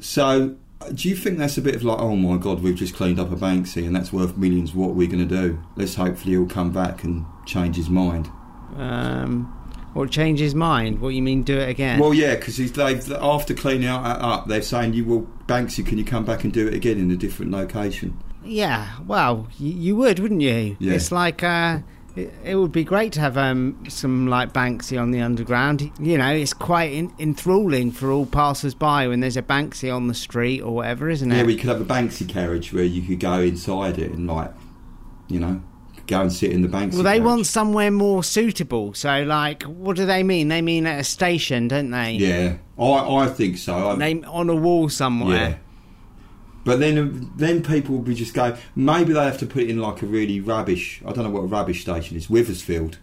So, 0.00 0.56
do 0.92 1.08
you 1.08 1.16
think 1.16 1.38
that's 1.38 1.56
a 1.56 1.62
bit 1.62 1.74
of 1.74 1.84
like, 1.84 1.98
oh 1.98 2.16
my 2.16 2.36
god, 2.36 2.62
we've 2.62 2.76
just 2.76 2.94
cleaned 2.94 3.18
up 3.18 3.32
a 3.32 3.36
Banksy 3.36 3.86
and 3.86 3.94
that's 3.94 4.12
worth 4.12 4.36
millions? 4.36 4.74
What 4.74 4.88
are 4.88 4.92
we 4.92 5.06
going 5.06 5.26
to 5.26 5.34
do? 5.42 5.62
Let's 5.74 5.94
hopefully 5.94 6.32
he'll 6.32 6.46
come 6.46 6.70
back 6.70 7.04
and 7.04 7.24
change 7.46 7.76
his 7.76 7.88
mind. 7.88 8.30
Um, 8.76 9.52
or 9.94 10.06
change 10.06 10.38
his 10.38 10.54
mind. 10.54 11.00
What 11.00 11.10
you 11.10 11.22
mean, 11.22 11.42
do 11.42 11.58
it 11.58 11.68
again? 11.68 11.98
Well, 11.98 12.12
yeah, 12.12 12.36
because 12.36 12.56
they've 12.56 13.12
after 13.12 13.54
cleaning 13.54 13.88
out 13.88 14.04
up, 14.04 14.46
they're 14.46 14.62
saying, 14.62 14.92
"You 14.92 15.04
will 15.06 15.22
Banksy, 15.46 15.84
can 15.86 15.96
you 15.96 16.04
come 16.04 16.24
back 16.24 16.44
and 16.44 16.52
do 16.52 16.68
it 16.68 16.74
again 16.74 16.98
in 16.98 17.10
a 17.10 17.16
different 17.16 17.52
location?" 17.52 18.18
Yeah, 18.44 18.98
well, 19.04 19.48
you, 19.58 19.72
you 19.72 19.96
would, 19.96 20.18
wouldn't 20.18 20.42
you? 20.42 20.76
Yeah. 20.78 20.92
It's 20.92 21.10
like 21.10 21.42
uh, 21.42 21.78
It, 22.16 22.32
it 22.42 22.54
would 22.54 22.72
be 22.72 22.82
great 22.82 23.12
to 23.12 23.20
have 23.20 23.36
um, 23.36 23.84
some 23.88 24.26
like 24.26 24.52
Banksy 24.52 25.00
on 25.00 25.10
the 25.10 25.20
underground. 25.20 25.92
You 26.00 26.16
know, 26.18 26.32
it's 26.32 26.54
quite 26.54 26.92
in, 26.92 27.12
enthralling 27.18 27.92
for 27.92 28.10
all 28.10 28.26
passers-by 28.26 29.08
when 29.08 29.20
there's 29.20 29.36
a 29.36 29.42
Banksy 29.42 29.94
on 29.94 30.08
the 30.08 30.14
street 30.14 30.62
or 30.62 30.74
whatever, 30.74 31.10
isn't 31.10 31.30
it? 31.30 31.36
Yeah, 31.36 31.42
we 31.44 31.56
could 31.56 31.68
have 31.68 31.80
a 31.80 31.84
Banksy 31.84 32.28
carriage 32.28 32.72
where 32.72 32.84
you 32.84 33.02
could 33.02 33.20
go 33.20 33.40
inside 33.40 33.98
it 33.98 34.12
and 34.12 34.26
like, 34.26 34.52
you 35.28 35.38
know, 35.38 35.62
go 36.06 36.22
and 36.22 36.32
sit 36.32 36.52
in 36.52 36.62
the 36.62 36.68
Banksy. 36.68 36.94
well, 36.94 37.02
they 37.02 37.20
want 37.20 37.46
somewhere 37.46 37.90
more 37.90 38.24
suitable. 38.24 38.94
So, 38.94 39.22
like, 39.24 39.64
what 39.64 39.96
do 39.96 40.06
they 40.06 40.22
mean? 40.22 40.48
They 40.48 40.62
mean 40.62 40.86
at 40.86 41.00
a 41.00 41.04
station, 41.04 41.68
don't 41.68 41.90
they? 41.90 42.12
Yeah, 42.12 42.56
I 42.78 43.24
I 43.24 43.26
think 43.28 43.58
so. 43.58 43.90
I, 43.90 43.96
They 43.96 44.22
on 44.22 44.48
a 44.48 44.56
wall 44.56 44.88
somewhere. 44.88 45.60
But 46.66 46.80
then, 46.80 47.30
then 47.36 47.62
people 47.62 47.94
will 47.94 48.02
be 48.02 48.14
just 48.14 48.34
going. 48.34 48.56
Maybe 48.74 49.12
they 49.12 49.24
have 49.24 49.38
to 49.38 49.46
put 49.46 49.62
it 49.62 49.70
in 49.70 49.80
like 49.80 50.02
a 50.02 50.06
really 50.06 50.40
rubbish. 50.40 51.00
I 51.06 51.12
don't 51.12 51.24
know 51.24 51.30
what 51.30 51.44
a 51.44 51.46
rubbish 51.46 51.80
station 51.82 52.16
is. 52.16 52.28
Withersfield, 52.28 52.98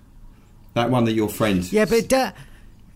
that 0.74 0.90
one 0.92 1.06
that 1.06 1.14
your 1.14 1.30
friend. 1.30 1.64
Yeah, 1.72 1.86
but 1.86 2.10
do, 2.10 2.28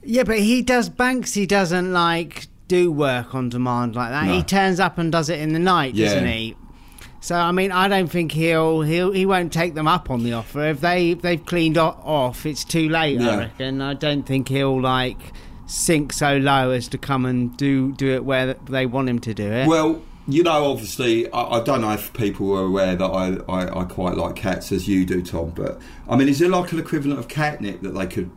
yeah, 0.03 0.23
but 0.23 0.39
he 0.39 0.61
does. 0.61 0.89
Banksy 0.89 1.47
doesn't 1.47 1.93
like 1.93 2.47
do 2.67 2.91
work 2.91 3.33
on 3.33 3.47
demand 3.47 3.95
like 3.95 4.09
that. 4.11 4.25
No. 4.25 4.33
He 4.33 4.43
turns 4.43 4.79
up 4.81 4.97
and 4.97 5.09
does 5.09 5.29
it 5.29 5.39
in 5.39 5.53
the 5.53 5.59
night, 5.59 5.95
Yeah. 5.95 6.07
doesn't 6.07 6.27
he? 6.27 6.55
So 7.21 7.35
I 7.35 7.51
mean, 7.53 7.71
I 7.71 7.87
don't 7.87 8.09
think 8.11 8.33
he'll 8.33 8.81
he'll 8.81 9.11
he 9.11 9.25
won't 9.25 9.51
take 9.53 9.73
them 9.73 9.87
up 9.87 10.09
on 10.09 10.23
the 10.23 10.33
offer 10.33 10.65
if 10.67 10.81
they 10.81 11.11
if 11.11 11.21
they've 11.21 11.43
cleaned 11.45 11.77
off. 11.77 12.45
It's 12.45 12.63
too 12.65 12.89
late. 12.89 13.19
I 13.21 13.37
reckon. 13.37 13.81
I 13.81 13.93
don't 13.93 14.23
think 14.23 14.49
he'll 14.49 14.81
like 14.81 15.17
sink 15.65 16.13
so 16.13 16.37
low 16.37 16.71
as 16.71 16.87
to 16.89 16.97
come 16.97 17.25
and 17.25 17.55
do 17.57 17.93
do 17.93 18.13
it 18.13 18.23
where 18.25 18.53
they 18.53 18.85
want 18.85 19.09
him 19.09 19.19
to 19.19 19.33
do 19.33 19.49
it. 19.49 19.67
Well, 19.67 20.01
you 20.27 20.43
know, 20.43 20.65
obviously, 20.71 21.31
I, 21.31 21.57
I 21.57 21.63
don't 21.63 21.81
know 21.81 21.93
if 21.93 22.11
people 22.13 22.51
are 22.57 22.65
aware 22.65 22.95
that 22.95 23.05
I, 23.05 23.37
I, 23.47 23.81
I 23.81 23.83
quite 23.85 24.15
like 24.15 24.35
cats 24.35 24.71
as 24.71 24.87
you 24.87 25.05
do, 25.05 25.21
Tom. 25.21 25.51
But 25.51 25.79
I 26.07 26.15
mean, 26.17 26.27
is 26.27 26.39
there 26.39 26.49
like 26.49 26.71
an 26.71 26.79
equivalent 26.79 27.19
of 27.19 27.27
catnip 27.27 27.81
that 27.81 27.91
they 27.91 28.07
could 28.07 28.29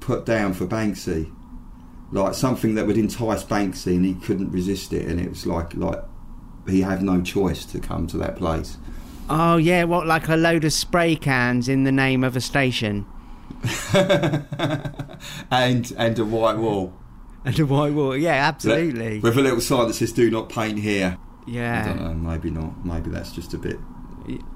put 0.00 0.24
down 0.24 0.54
for 0.54 0.66
Banksy, 0.66 1.32
like 2.12 2.34
something 2.34 2.74
that 2.76 2.86
would 2.86 2.96
entice 2.96 3.44
Banksy 3.44 3.96
and 3.96 4.04
he 4.04 4.14
couldn't 4.14 4.50
resist 4.50 4.92
it, 4.92 5.06
and 5.06 5.20
it 5.20 5.28
was 5.28 5.46
like 5.46 5.74
like 5.74 6.02
he 6.66 6.80
had 6.80 7.02
no 7.02 7.20
choice 7.22 7.64
to 7.66 7.78
come 7.80 8.06
to 8.08 8.16
that 8.18 8.36
place. 8.36 8.76
oh 9.28 9.56
yeah, 9.56 9.84
what 9.84 10.06
like 10.06 10.28
a 10.28 10.36
load 10.36 10.64
of 10.64 10.72
spray 10.72 11.16
cans 11.16 11.68
in 11.68 11.84
the 11.84 11.92
name 11.92 12.24
of 12.24 12.34
a 12.36 12.40
station 12.40 13.04
and 15.50 15.92
and 15.96 16.18
a 16.18 16.24
white 16.24 16.56
wall. 16.58 16.92
and 17.44 17.58
a 17.58 17.66
white 17.66 17.92
wall. 17.92 18.16
Yeah, 18.16 18.34
absolutely. 18.34 19.20
With 19.20 19.36
a 19.36 19.42
little 19.42 19.60
sign 19.60 19.88
that 19.88 19.94
says 19.94 20.12
"Do 20.12 20.30
not 20.30 20.48
paint 20.48 20.78
here." 20.80 21.18
I 21.46 21.50
Yeah. 21.50 21.86
don't 21.86 22.02
know. 22.02 22.30
Maybe 22.30 22.50
not. 22.50 22.84
Maybe 22.84 23.10
that's 23.10 23.32
just 23.32 23.54
a 23.54 23.58
bit 23.58 23.78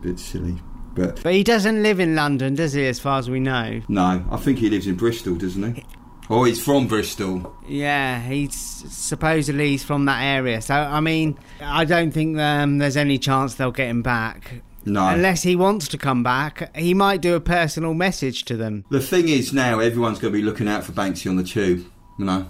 bit 0.02 0.18
silly. 0.18 0.56
But 0.94 1.22
But 1.22 1.34
he 1.34 1.44
doesn't 1.44 1.82
live 1.82 2.00
in 2.00 2.16
London, 2.16 2.56
does 2.56 2.72
he? 2.72 2.84
As 2.86 2.98
far 2.98 3.18
as 3.18 3.30
we 3.30 3.38
know. 3.40 3.80
no, 3.88 4.24
I 4.30 4.36
think 4.36 4.58
he 4.58 4.68
lives 4.70 4.86
in 4.88 4.96
Bristol, 4.96 5.36
doesn't 5.36 5.74
he? 5.76 5.84
Oh, 6.28 6.44
he's 6.44 6.62
from 6.62 6.86
Bristol. 6.86 7.54
Yeah, 7.68 8.20
he's 8.20 8.54
supposedly 8.54 9.70
he's 9.70 9.84
from 9.84 10.04
that 10.06 10.22
area. 10.22 10.60
So 10.62 10.74
I 10.74 11.00
mean, 11.00 11.38
I 11.60 11.84
don't 11.84 12.12
think 12.12 12.38
um, 12.38 12.78
there's 12.78 12.96
any 12.96 13.18
chance 13.18 13.54
they'll 13.54 13.70
get 13.72 13.88
him 13.88 14.02
back. 14.02 14.62
No. 14.84 15.06
Unless 15.08 15.42
he 15.42 15.56
wants 15.56 15.88
to 15.88 15.98
come 15.98 16.22
back, 16.22 16.74
he 16.76 16.94
might 16.94 17.20
do 17.20 17.34
a 17.34 17.40
personal 17.40 17.92
message 17.94 18.44
to 18.46 18.56
them. 18.56 18.84
The 18.90 19.00
thing 19.00 19.28
is 19.28 19.52
now 19.52 19.78
everyone's 19.78 20.18
going 20.18 20.32
to 20.32 20.38
be 20.38 20.44
looking 20.44 20.68
out 20.68 20.84
for 20.84 20.92
Banksy 20.92 21.28
on 21.28 21.36
the 21.36 21.44
tube. 21.44 21.84
You 22.18 22.24
know, 22.24 22.46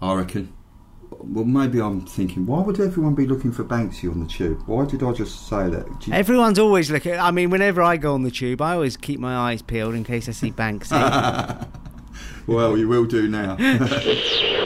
I 0.00 0.14
reckon. 0.14 0.52
Well, 1.20 1.44
maybe 1.44 1.80
I'm 1.80 2.02
thinking, 2.06 2.46
why 2.46 2.60
would 2.62 2.78
everyone 2.78 3.14
be 3.16 3.26
looking 3.26 3.50
for 3.50 3.64
Banksy 3.64 4.08
on 4.10 4.20
the 4.20 4.26
tube? 4.26 4.62
Why 4.66 4.84
did 4.86 5.02
I 5.02 5.12
just 5.12 5.48
say 5.48 5.68
that? 5.68 6.06
You- 6.06 6.12
Everyone's 6.12 6.58
always 6.60 6.90
looking. 6.92 7.14
I 7.18 7.32
mean, 7.32 7.50
whenever 7.50 7.82
I 7.82 7.96
go 7.96 8.14
on 8.14 8.22
the 8.22 8.30
tube, 8.30 8.62
I 8.62 8.74
always 8.74 8.96
keep 8.96 9.18
my 9.18 9.34
eyes 9.36 9.60
peeled 9.60 9.94
in 9.94 10.04
case 10.04 10.28
I 10.28 10.32
see 10.32 10.52
Banksy. 10.52 10.92
well, 12.46 12.78
you 12.78 12.88
will 12.88 13.04
do 13.04 13.26
now. 13.28 13.56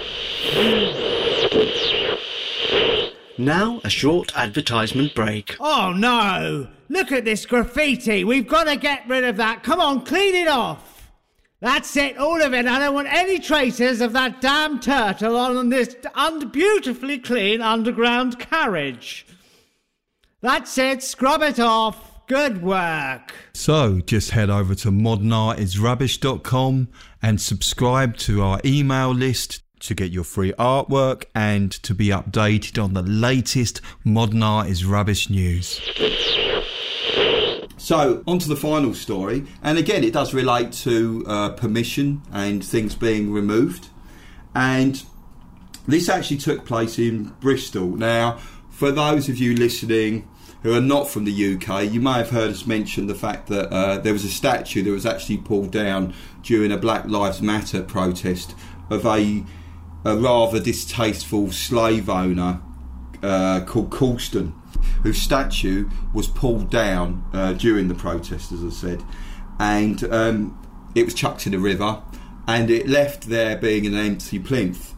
Now, 3.39 3.81
a 3.83 3.89
short 3.89 4.37
advertisement 4.37 5.15
break. 5.15 5.57
oh 5.59 5.93
no! 5.97 6.69
Look 6.91 7.11
at 7.11 7.25
this 7.25 7.47
graffiti. 7.47 8.25
We've 8.25 8.47
got 8.47 8.65
to 8.65 8.77
get 8.77 9.09
rid 9.09 9.25
of 9.25 9.39
that. 9.39 9.63
Come 9.63 9.81
on, 9.81 10.05
clean 10.05 10.35
it 10.35 10.49
off. 10.49 10.92
That's 11.63 11.97
it, 11.97 12.19
all 12.19 12.43
of 12.43 12.53
it. 12.55 12.67
I 12.67 12.81
don't 12.81 12.93
want 12.93 13.07
any 13.07 13.39
traces 13.39 14.01
of 14.01 14.13
that 14.15 14.41
damn 14.41 14.81
turtle 14.81 15.37
on 15.37 15.69
this 15.69 15.95
un- 16.17 16.49
beautifully 16.49 17.21
clean 17.21 17.63
underground 17.63 18.41
carriage. 18.41 19.25
That's 20.41 20.77
it, 20.77 21.05
scrub 21.05 21.41
it 21.41 21.61
off. 21.61 22.27
Good 22.27 22.65
work. 22.65 23.33
So 23.55 24.01
just 24.01 24.33
head 24.33 24.51
over 24.51 24.75
to 24.75 24.91
modernartisrubbish.com 24.91 26.89
and 27.23 27.41
subscribe 27.41 28.17
to 28.17 28.43
our 28.43 28.61
email 28.65 29.15
list 29.15 29.63
to 29.81 29.95
get 29.95 30.11
your 30.11 30.25
free 30.25 30.53
artwork 30.55 31.27
and 31.33 31.71
to 31.85 31.95
be 31.95 32.09
updated 32.09 32.83
on 32.83 32.95
the 32.95 33.03
latest 33.03 33.81
Modern 34.03 34.43
Art 34.43 34.67
is 34.67 34.85
Rubbish 34.85 35.31
news. 35.31 35.81
So, 37.83 38.23
on 38.29 38.39
to 38.39 38.49
the 38.49 38.55
final 38.55 38.95
story. 38.95 39.45
And 39.61 39.77
again, 39.77 40.05
it 40.05 40.13
does 40.13 40.33
relate 40.33 40.71
to 40.85 41.25
uh, 41.27 41.49
permission 41.49 42.23
and 42.31 42.65
things 42.65 42.95
being 42.95 43.33
removed. 43.33 43.89
And 44.55 45.03
this 45.89 46.09
actually 46.09 46.37
took 46.37 46.65
place 46.65 46.97
in 46.97 47.35
Bristol. 47.41 47.89
Now, 47.89 48.39
for 48.71 48.93
those 48.93 49.29
of 49.29 49.39
you 49.39 49.57
listening 49.57 50.29
who 50.63 50.73
are 50.73 50.81
not 50.81 51.09
from 51.09 51.25
the 51.25 51.55
UK, 51.55 51.91
you 51.91 52.01
may 52.01 52.13
have 52.13 52.31
heard 52.31 52.53
us 52.53 52.69
mention 52.69 53.09
the 53.09 53.17
fact 53.17 53.49
that 53.49 53.69
uh, 53.73 53.99
there 53.99 54.13
was 54.13 54.25
a 54.25 54.31
statue 54.31 54.85
that 54.85 54.93
was 54.93 55.05
actually 55.05 55.39
pulled 55.39 55.73
down 55.73 56.15
during 56.45 56.71
a 56.71 56.77
Black 56.77 57.07
Lives 57.07 57.43
Matter 57.43 57.83
protest 57.83 58.55
of 58.91 59.05
a, 59.05 59.43
a 60.05 60.17
rather 60.17 60.61
distasteful 60.61 61.51
slave 61.51 62.09
owner 62.09 62.61
uh, 63.25 63.65
called 63.67 63.91
Colston, 63.91 64.55
whose 65.03 65.21
statue 65.21 65.89
was 66.13 66.27
pulled 66.27 66.71
down 66.71 67.25
uh, 67.33 67.53
during 67.55 67.89
the 67.89 67.95
protest, 67.95 68.53
as 68.53 68.65
I 68.65 68.71
said, 68.71 69.03
and 69.59 70.03
um, 70.13 70.91
it 70.95 71.05
was 71.05 71.15
chucked 71.15 71.47
in 71.47 71.53
the 71.53 71.59
river, 71.59 72.03
and 72.47 72.71
it 72.71 72.89
left 72.89 73.29
there 73.29 73.57
being 73.57 73.87
an 73.87 73.95
empty 73.95 74.39
plinth. 74.39 74.95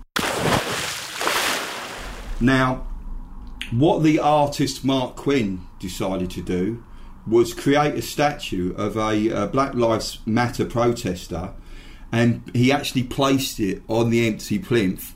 Now, 2.41 2.87
what 3.71 4.03
the 4.03 4.19
artist 4.19 4.85
Marc 4.85 5.17
Quinn 5.17 5.67
decided 5.79 6.31
to 6.33 6.43
do 6.43 6.85
was 7.27 7.55
create 7.55 7.95
a 7.95 8.03
statue 8.03 8.75
of 8.75 8.97
a, 8.97 9.33
uh 9.33 9.47
Black 9.47 9.75
Lives 9.75 10.19
Matter 10.27 10.65
protester, 10.65 11.53
and 12.13 12.51
he 12.55 12.71
actually 12.71 13.05
placed 13.05 13.59
it 13.61 13.83
on 13.89 14.11
the 14.11 14.27
empty 14.27 14.59
plinth 14.59 15.14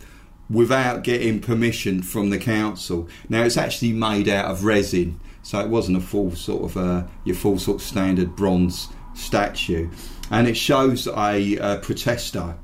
without 0.50 1.04
getting 1.04 1.40
permission 1.40 2.02
from 2.02 2.30
the 2.30 2.38
council. 2.38 3.08
Now 3.28 3.42
it's 3.42 3.56
actually 3.56 3.92
made 3.92 4.28
out 4.28 4.46
of 4.46 4.64
resin, 4.64 5.20
so 5.42 5.60
it 5.60 5.68
wasn't 5.68 5.98
a 5.98 6.00
full 6.00 6.34
sort 6.34 6.64
of 6.64 6.76
uh, 6.76 7.06
your 7.24 7.36
full 7.36 7.58
sort 7.58 7.80
of 7.80 7.86
standard 7.86 8.36
bronze 8.36 8.88
statue, 9.14 9.90
and 10.30 10.46
it 10.46 10.56
shows 10.56 11.06
a, 11.06 11.58
uh 11.58 11.76
protester. 11.78 12.56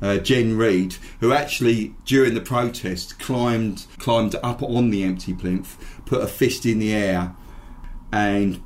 Uh, 0.00 0.16
Jen 0.18 0.56
Reid, 0.56 0.94
who 1.18 1.32
actually 1.32 1.92
during 2.04 2.34
the 2.34 2.40
protest 2.40 3.18
climbed 3.18 3.84
climbed 3.98 4.36
up 4.44 4.62
on 4.62 4.90
the 4.90 5.02
empty 5.02 5.34
plinth, 5.34 5.76
put 6.06 6.22
a 6.22 6.28
fist 6.28 6.64
in 6.64 6.78
the 6.78 6.94
air, 6.94 7.34
and 8.12 8.62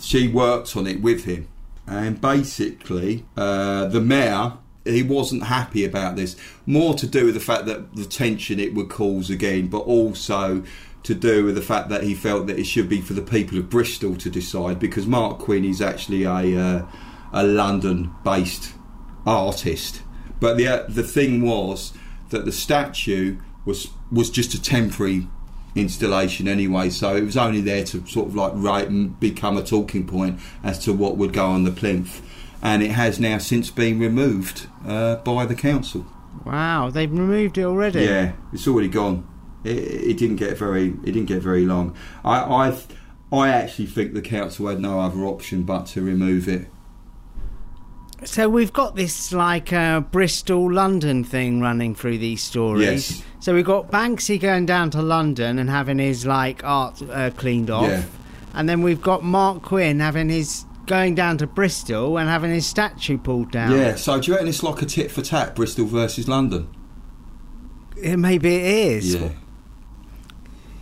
she 0.00 0.28
worked 0.28 0.76
on 0.76 0.86
it 0.86 1.00
with 1.00 1.24
him. 1.24 1.48
And 1.84 2.20
basically, 2.20 3.24
uh, 3.36 3.86
the 3.86 4.00
mayor 4.00 4.58
he 4.88 5.02
wasn't 5.02 5.44
happy 5.44 5.84
about 5.84 6.16
this. 6.16 6.36
More 6.66 6.94
to 6.94 7.06
do 7.06 7.26
with 7.26 7.34
the 7.34 7.40
fact 7.40 7.66
that 7.66 7.94
the 7.94 8.04
tension 8.04 8.58
it 8.58 8.74
would 8.74 8.88
cause 8.88 9.30
again, 9.30 9.68
but 9.68 9.80
also 9.80 10.62
to 11.04 11.14
do 11.14 11.44
with 11.44 11.54
the 11.54 11.62
fact 11.62 11.88
that 11.88 12.02
he 12.02 12.14
felt 12.14 12.46
that 12.48 12.58
it 12.58 12.66
should 12.66 12.88
be 12.88 13.00
for 13.00 13.14
the 13.14 13.22
people 13.22 13.58
of 13.58 13.70
Bristol 13.70 14.16
to 14.16 14.28
decide 14.28 14.78
because 14.78 15.06
Marc 15.06 15.38
Quinn 15.38 15.64
is 15.64 15.80
actually 15.80 16.24
a 16.24 16.60
uh, 16.60 16.86
a 17.32 17.44
London-based 17.44 18.72
artist. 19.26 20.02
But 20.40 20.56
the 20.56 20.68
uh, 20.68 20.84
the 20.88 21.02
thing 21.02 21.42
was 21.42 21.92
that 22.30 22.44
the 22.44 22.52
statue 22.52 23.38
was 23.64 23.88
was 24.10 24.30
just 24.30 24.54
a 24.54 24.62
temporary 24.62 25.28
installation 25.74 26.48
anyway, 26.48 26.90
so 26.90 27.14
it 27.14 27.22
was 27.22 27.36
only 27.36 27.60
there 27.60 27.84
to 27.84 28.04
sort 28.06 28.28
of 28.28 28.34
like 28.34 28.52
write 28.54 28.88
and 28.88 29.18
become 29.20 29.56
a 29.56 29.62
talking 29.62 30.06
point 30.06 30.40
as 30.62 30.78
to 30.80 30.92
what 30.92 31.16
would 31.16 31.32
go 31.32 31.46
on 31.46 31.64
the 31.64 31.70
plinth, 31.70 32.22
and 32.62 32.82
it 32.82 32.90
has 32.92 33.18
now 33.20 33.38
since 33.38 33.70
been 33.70 33.98
removed 33.98 34.66
uh, 34.86 35.16
by 35.16 35.46
the 35.46 35.54
council. 35.54 36.06
Wow, 36.44 36.90
they've 36.90 37.10
removed 37.10 37.58
it 37.58 37.64
already. 37.64 38.04
Yeah, 38.04 38.32
it's 38.52 38.66
already 38.68 38.88
gone. 38.88 39.26
It, 39.64 39.76
it 39.78 40.18
didn't 40.18 40.36
get 40.36 40.56
very. 40.56 40.88
It 40.88 41.12
didn't 41.12 41.26
get 41.26 41.42
very 41.42 41.66
long. 41.66 41.96
I, 42.24 42.38
I, 42.40 42.78
I 43.36 43.48
actually 43.50 43.86
think 43.86 44.14
the 44.14 44.22
council 44.22 44.68
had 44.68 44.80
no 44.80 45.00
other 45.00 45.24
option 45.24 45.64
but 45.64 45.86
to 45.88 46.02
remove 46.02 46.48
it. 46.48 46.68
So 48.24 48.48
we've 48.48 48.72
got 48.72 48.96
this 48.96 49.32
like 49.32 49.72
uh, 49.72 50.00
Bristol 50.00 50.72
London 50.72 51.22
thing 51.22 51.60
running 51.60 51.94
through 51.94 52.18
these 52.18 52.42
stories. 52.42 53.10
Yes. 53.18 53.22
So 53.38 53.54
we've 53.54 53.64
got 53.64 53.92
Banksy 53.92 54.40
going 54.40 54.66
down 54.66 54.90
to 54.90 55.02
London 55.02 55.58
and 55.58 55.70
having 55.70 55.98
his 56.00 56.26
like 56.26 56.64
art 56.64 57.00
uh, 57.02 57.30
cleaned 57.36 57.70
off, 57.70 57.86
Yeah. 57.88 58.02
and 58.54 58.68
then 58.68 58.82
we've 58.82 59.00
got 59.02 59.22
Marc 59.22 59.62
Quinn 59.62 60.00
having 60.00 60.30
his 60.30 60.64
going 60.88 61.14
down 61.14 61.38
to 61.38 61.46
Bristol 61.46 62.18
and 62.18 62.28
having 62.28 62.50
his 62.50 62.66
statue 62.66 63.18
pulled 63.18 63.52
down. 63.52 63.72
Yeah. 63.72 63.94
So 63.94 64.20
do 64.20 64.26
you 64.28 64.34
reckon 64.34 64.48
it's 64.48 64.62
like 64.62 64.82
a 64.82 64.86
tit 64.86 65.10
for 65.10 65.22
tat, 65.22 65.54
Bristol 65.54 65.86
versus 65.86 66.26
London? 66.28 66.68
Yeah, 67.96 68.16
maybe 68.16 68.54
it 68.56 68.64
is. 68.64 69.14
Yeah. 69.14 69.28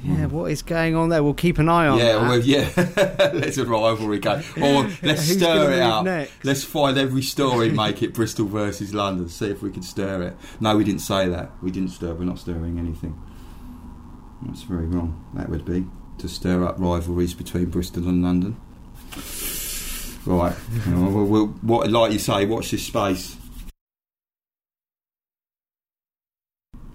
Yeah, 0.05 0.27
hmm. 0.27 0.37
what 0.37 0.51
is 0.53 0.63
going 0.63 0.95
on 0.95 1.09
there? 1.09 1.23
We'll 1.25 1.35
keep 1.35 1.59
an 1.59 1.69
eye 1.69 1.89
on 1.89 1.99
Yeah, 1.99 2.13
that. 2.13 2.21
well, 2.23 2.39
yeah. 2.39 3.31
Let's 3.35 3.59
a 3.59 3.65
rivalry 3.65 4.21
go. 4.21 4.41
Or 4.63 4.89
let's 5.03 5.23
stir 5.23 5.73
it 5.73 5.81
up. 5.81 6.05
next? 6.05 6.45
Let's 6.45 6.63
find 6.63 6.97
every 6.97 7.23
story, 7.23 7.71
make 7.73 8.03
it 8.03 8.15
Bristol 8.15 8.47
versus 8.47 8.95
London. 8.95 9.29
See 9.29 9.47
if 9.47 9.63
we 9.63 9.73
can 9.73 9.83
stir 9.83 10.23
it. 10.23 10.37
No, 10.61 10.77
we 10.77 10.85
didn't 10.85 11.01
say 11.01 11.29
that. 11.29 11.51
We 11.61 11.71
didn't 11.73 11.91
stir. 11.91 12.15
We're 12.15 12.25
not 12.25 12.39
stirring 12.39 12.79
anything. 12.79 13.21
That's 14.43 14.63
very 14.63 14.87
wrong. 14.87 15.25
That 15.35 15.49
would 15.49 15.65
be 15.65 15.87
to 16.19 16.29
stir 16.29 16.65
up 16.65 16.77
rivalries 16.79 17.35
between 17.35 17.67
Bristol 17.67 18.07
and 18.09 18.23
London. 18.23 18.61
Right. 20.27 20.55
Well, 20.89 21.11
we'll, 21.11 21.25
we'll, 21.27 21.47
what, 21.47 21.91
like 21.91 22.13
you 22.13 22.19
say, 22.19 22.45
watch 22.47 22.73
this 22.73 22.85
space. 22.85 23.37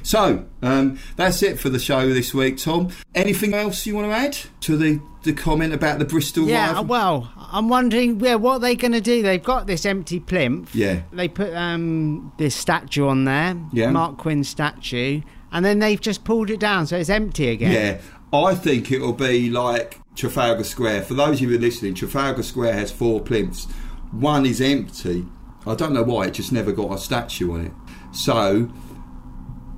So, 0.03 0.45
um, 0.63 0.97
that's 1.15 1.43
it 1.43 1.59
for 1.59 1.69
the 1.69 1.77
show 1.79 2.11
this 2.11 2.33
week, 2.33 2.57
Tom. 2.57 2.89
Anything 3.13 3.53
else 3.53 3.85
you 3.85 3.95
want 3.95 4.07
to 4.11 4.15
add 4.15 4.35
to 4.61 4.75
the, 4.75 4.99
the 5.23 5.31
comment 5.31 5.73
about 5.73 5.99
the 5.99 6.05
Bristol 6.05 6.47
Yeah, 6.47 6.69
rival- 6.69 6.85
well, 6.85 7.33
I'm 7.37 7.69
wondering, 7.69 8.19
yeah, 8.19 8.35
what 8.35 8.53
are 8.53 8.59
they 8.59 8.75
going 8.75 8.93
to 8.93 9.01
do? 9.01 9.21
They've 9.21 9.41
got 9.41 9.67
this 9.67 9.85
empty 9.85 10.19
plinth. 10.19 10.73
Yeah. 10.73 11.03
They 11.13 11.27
put 11.27 11.53
um, 11.53 12.33
this 12.39 12.55
statue 12.55 13.07
on 13.07 13.25
there, 13.25 13.55
Yeah. 13.71 13.91
Marc 13.91 14.17
Quinn's 14.17 14.49
statue, 14.49 15.21
and 15.51 15.63
then 15.63 15.79
they've 15.79 16.01
just 16.01 16.23
pulled 16.23 16.49
it 16.49 16.59
down, 16.59 16.87
so 16.87 16.97
it's 16.97 17.09
empty 17.09 17.49
again. 17.49 17.71
Yeah, 17.71 18.37
I 18.37 18.55
think 18.55 18.91
it'll 18.91 19.13
be 19.13 19.51
like 19.51 19.99
Trafalgar 20.15 20.63
Square. 20.63 21.03
For 21.03 21.13
those 21.13 21.35
of 21.35 21.41
you 21.41 21.49
who 21.49 21.55
are 21.55 21.59
listening, 21.59 21.93
Trafalgar 21.93 22.43
Square 22.43 22.73
has 22.73 22.91
four 22.91 23.21
plinths. 23.21 23.65
One 24.11 24.45
is 24.45 24.61
empty. 24.61 25.25
I 25.65 25.75
don't 25.75 25.93
know 25.93 26.03
why, 26.03 26.27
it 26.27 26.31
just 26.31 26.51
never 26.51 26.71
got 26.71 26.91
a 26.91 26.97
statue 26.97 27.53
on 27.53 27.65
it. 27.65 27.71
So, 28.11 28.63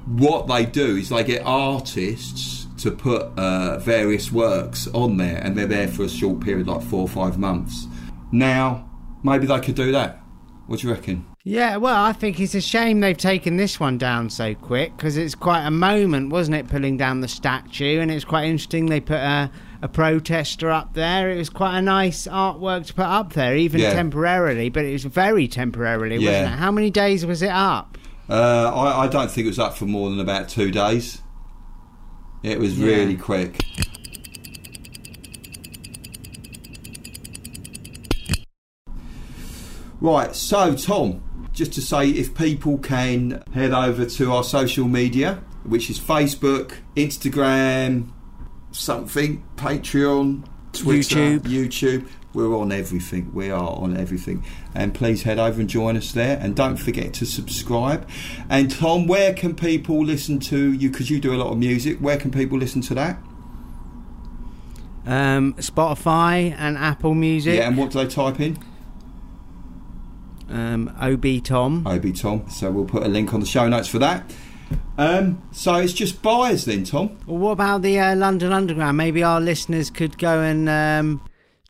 what 0.05 0.47
they 0.47 0.65
do 0.65 0.97
is 0.97 1.09
they 1.09 1.23
get 1.23 1.43
artists 1.45 2.67
to 2.77 2.91
put 2.91 3.37
uh, 3.37 3.79
various 3.79 4.31
works 4.31 4.87
on 4.87 5.17
there, 5.17 5.37
and 5.37 5.57
they're 5.57 5.67
there 5.67 5.87
for 5.87 6.03
a 6.03 6.09
short 6.09 6.39
period, 6.39 6.67
like 6.67 6.81
four 6.81 7.01
or 7.01 7.07
five 7.07 7.37
months. 7.37 7.87
Now, 8.31 8.89
maybe 9.23 9.45
they 9.45 9.59
could 9.59 9.75
do 9.75 9.91
that. 9.91 10.21
What 10.67 10.79
do 10.79 10.87
you 10.87 10.93
reckon? 10.93 11.25
Yeah, 11.45 11.75
well, 11.75 12.05
I 12.05 12.13
think 12.13 12.39
it's 12.39 12.55
a 12.55 12.61
shame 12.61 13.01
they've 13.01 13.17
taken 13.17 13.57
this 13.57 13.77
one 13.77 13.97
down 13.97 14.29
so 14.29 14.55
quick 14.55 14.95
because 14.95 15.17
it's 15.17 15.35
quite 15.35 15.65
a 15.65 15.71
moment, 15.71 16.29
wasn't 16.29 16.55
it, 16.55 16.69
pulling 16.69 16.95
down 16.95 17.19
the 17.19 17.27
statue? 17.27 17.99
And 17.99 18.09
it's 18.09 18.23
quite 18.23 18.45
interesting 18.45 18.85
they 18.85 19.01
put 19.01 19.17
a, 19.17 19.51
a 19.83 19.87
protester 19.89 20.71
up 20.71 20.93
there. 20.93 21.29
It 21.29 21.37
was 21.37 21.49
quite 21.49 21.77
a 21.77 21.81
nice 21.81 22.25
artwork 22.25 22.85
to 22.87 22.93
put 22.93 23.03
up 23.05 23.33
there, 23.33 23.57
even 23.57 23.81
Yeah. 23.81 23.93
temporarily, 23.93 24.69
but 24.69 24.85
it 24.85 24.93
was 24.93 25.03
very 25.03 25.45
temporarily, 25.47 26.15
Yeah. 26.17 26.29
wasn't 26.31 26.53
it? 26.53 26.57
How 26.59 26.71
many 26.71 26.89
days 26.89 27.25
was 27.25 27.41
it 27.41 27.51
up? 27.51 27.97
Uh, 28.29 28.71
I, 28.73 29.03
I 29.03 29.07
don't 29.07 29.29
think 29.29 29.43
it 29.45 29.49
was 29.49 29.59
up 29.59 29.75
for 29.77 29.85
more 29.85 30.09
than 30.09 30.21
about 30.21 30.47
two 30.47 30.71
days. 30.71 31.21
It 32.43 32.59
was 32.59 32.79
Yeah. 32.79 32.87
really 32.87 33.17
quick. 33.17 33.59
Right, 39.99 40.35
so 40.35 40.75
Tom, 40.75 41.23
just 41.53 41.73
to 41.73 41.81
say 41.81 42.09
if 42.09 42.35
people 42.35 42.77
can 42.77 43.43
head 43.53 43.71
over 43.71 44.05
to 44.05 44.31
our 44.33 44.43
social 44.43 44.87
media, 44.87 45.41
which 45.63 45.89
is 45.89 45.99
Facebook, 45.99 46.73
Instagram, 46.95 48.09
something, 48.73 49.43
Patreon, 49.55 50.45
Twitter, 50.73 51.15
YouTube. 51.15 51.39
YouTube. 51.39 52.07
We're 52.33 52.55
on 52.57 52.71
everything. 52.71 53.31
We 53.33 53.51
are 53.51 53.69
on 53.69 53.95
everything. 53.95 54.43
And 54.73 54.93
please 54.93 55.21
head 55.21 55.37
over 55.37 55.61
and 55.61 55.69
join 55.69 55.95
us 55.95 56.11
there. 56.13 56.39
And 56.41 56.55
don't 56.55 56.77
forget 56.77 57.13
to 57.15 57.25
subscribe. 57.25 58.09
And 58.49 58.71
Tom, 58.71 59.05
where 59.05 59.33
can 59.33 59.55
people 59.55 60.03
listen 60.03 60.39
to 60.39 60.73
you? 60.73 60.89
Because 60.89 61.11
you 61.11 61.19
do 61.19 61.33
a 61.33 61.37
lot 61.37 61.51
of 61.51 61.59
music. 61.59 61.99
Where 61.99 62.17
can 62.17 62.31
people 62.31 62.57
listen 62.57 62.81
to 62.81 62.95
that? 62.95 63.19
Um, 65.05 65.53
Spotify 65.55 66.55
and 66.57 66.75
Apple 66.75 67.13
Music. 67.13 67.55
Yeah, 67.55 67.67
and 67.67 67.77
what 67.77 67.91
do 67.91 67.99
they 67.99 68.07
type 68.07 68.39
in? 68.39 68.57
Um, 70.49 70.95
OB 70.99 71.43
Tom. 71.43 71.85
OB 71.85 72.15
Tom. 72.15 72.49
So 72.49 72.71
we'll 72.71 72.85
put 72.85 73.03
a 73.03 73.07
link 73.07 73.31
on 73.33 73.41
the 73.41 73.45
show 73.45 73.67
notes 73.67 73.87
for 73.87 73.99
that. 73.99 74.33
Um, 74.97 75.41
so 75.51 75.75
it's 75.75 75.93
just 75.93 76.21
buyers 76.21 76.65
then, 76.65 76.83
Tom. 76.83 77.17
Well, 77.25 77.37
what 77.37 77.51
about 77.51 77.81
the 77.81 77.99
uh, 77.99 78.15
London 78.15 78.51
Underground? 78.51 78.97
Maybe 78.97 79.23
our 79.23 79.41
listeners 79.41 79.89
could 79.89 80.17
go 80.17 80.41
and 80.41 80.69
um, 80.69 81.21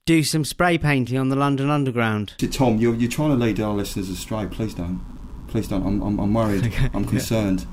do 0.05 0.23
some 0.23 0.43
spray 0.43 0.77
painting 0.77 1.17
on 1.17 1.29
the 1.29 1.35
London 1.35 1.69
Underground. 1.69 2.33
Tom, 2.51 2.77
you're, 2.77 2.95
you're 2.95 3.09
trying 3.09 3.29
to 3.29 3.35
lead 3.35 3.59
our 3.59 3.73
listeners 3.73 4.09
astray. 4.09 4.45
Please 4.47 4.73
don't. 4.73 5.01
Please 5.47 5.67
don't. 5.67 5.85
I'm, 5.85 6.01
I'm, 6.01 6.19
I'm 6.19 6.33
worried. 6.33 6.73
I'm 6.93 7.05
concerned. 7.07 7.65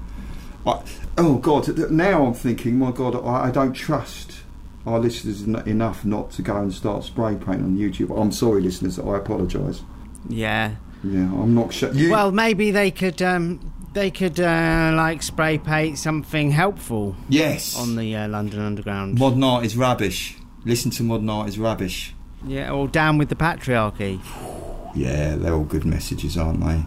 I, 0.67 0.83
oh, 1.19 1.37
God. 1.39 1.91
Now 1.91 2.27
I'm 2.27 2.35
thinking, 2.35 2.79
my 2.79 2.93
God, 2.93 3.17
I, 3.17 3.49
I 3.49 3.51
don't 3.51 3.73
trust 3.73 4.43
our 4.87 4.99
listeners 4.99 5.43
en- 5.43 5.67
enough 5.69 6.05
not 6.05 6.31
to 6.33 6.43
go 6.43 6.57
and 6.57 6.73
start 6.73 7.05
spray 7.05 7.35
painting 7.35 7.65
on 7.65 7.77
YouTube. 7.77 8.17
I'm 8.17 8.31
sorry, 8.33 8.63
listeners. 8.63 8.99
I 8.99 9.17
apologise. 9.17 9.83
Yeah. 10.29 10.77
Yeah, 11.03 11.23
I'm 11.23 11.55
not 11.55 11.73
sure. 11.73 11.93
You, 11.93 12.11
Well, 12.11 12.31
maybe 12.31 12.71
they 12.71 12.91
could 12.91 13.23
um, 13.23 13.73
they 13.93 14.11
could 14.11 14.39
uh, 14.39 14.93
like 14.95 15.23
spray 15.23 15.59
paint 15.59 15.99
something 15.99 16.51
helpful 16.51 17.17
yes. 17.29 17.77
on 17.77 17.97
the 17.97 18.15
uh, 18.17 18.29
London 18.29 18.61
Underground. 18.61 19.19
Modern 19.19 19.43
art 19.43 19.65
is 19.65 19.77
rubbish. 19.77 20.37
Listen 20.65 20.91
to 20.93 21.03
modern 21.03 21.29
art 21.29 21.49
is 21.49 21.59
rubbish. 21.59 22.15
Yeah, 22.45 22.71
or 22.71 22.89
down 22.89 23.19
with 23.19 23.29
the 23.29 23.37
patriarchy. 23.37 24.21
Yeah, 24.93 25.37
they're 25.37 25.55
all 25.55 25.63
good 25.63 25.85
messages, 25.85 26.37
aren't 26.37 26.65
they? 26.65 26.83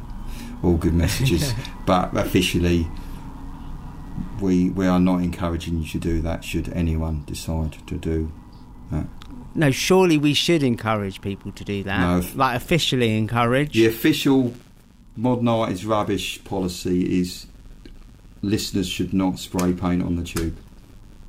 All 0.61 0.75
good 0.75 0.93
messages. 0.93 1.53
but 1.85 2.13
officially, 2.17 2.85
we 4.41 4.71
we 4.71 4.85
are 4.87 4.99
not 4.99 5.21
encouraging 5.21 5.79
you 5.79 5.87
to 5.87 5.99
do 5.99 6.21
that. 6.21 6.43
Should 6.43 6.67
anyone 6.73 7.23
decide 7.25 7.77
to 7.87 7.95
do 7.95 8.29
that, 8.91 9.07
No, 9.55 9.71
surely 9.71 10.17
we 10.17 10.33
should 10.33 10.63
encourage 10.63 11.21
people 11.21 11.53
to 11.53 11.63
do 11.63 11.83
that. 11.83 11.99
No, 12.01 12.27
like 12.35 12.57
officially 12.57 13.17
encourage. 13.17 13.73
the 13.73 13.85
official 13.85 14.53
modern 15.15 15.47
art 15.47 15.71
is 15.71 15.85
rubbish 15.85 16.43
policy 16.43 17.19
is 17.19 17.47
listeners 18.41 18.87
should 18.87 19.13
not 19.13 19.39
spray 19.39 19.73
paint 19.73 20.03
on 20.03 20.15
the 20.15 20.23
tube. 20.23 20.57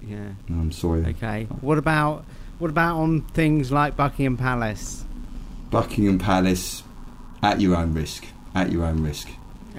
Yeah. 0.02 0.30
No, 0.48 0.60
I'm 0.60 0.72
sorry. 0.72 1.04
Okay. 1.06 1.44
What 1.60 1.78
about 1.78 2.24
what 2.58 2.70
about 2.70 2.96
on 2.98 3.22
things 3.22 3.72
like 3.72 3.96
Buckingham 3.96 4.36
Palace? 4.36 5.04
Buckingham 5.70 6.18
Palace, 6.18 6.82
at 7.42 7.60
your 7.60 7.76
own 7.76 7.94
risk. 7.94 8.26
At 8.54 8.70
your 8.70 8.84
own 8.84 9.02
risk. 9.02 9.28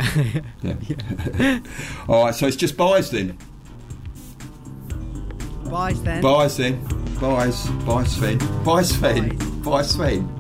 yeah. 0.61 1.59
all 2.07 2.25
right. 2.25 2.35
So 2.35 2.47
it's 2.47 2.57
just 2.57 2.75
buys 2.75 3.11
then. 3.11 3.37
Buys 5.69 6.01
then. 6.03 6.21
Buys 6.21 6.57
then. 6.57 6.83
Buys. 7.19 7.67
Buy 7.85 8.03
Sven. 8.03 8.37
Buy 8.63 8.81
Sven. 8.81 9.61
Buy 9.61 9.81
Sven. 9.81 10.27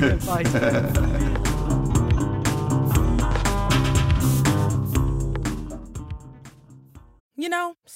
Bye. 0.00 0.40
You 1.19 1.19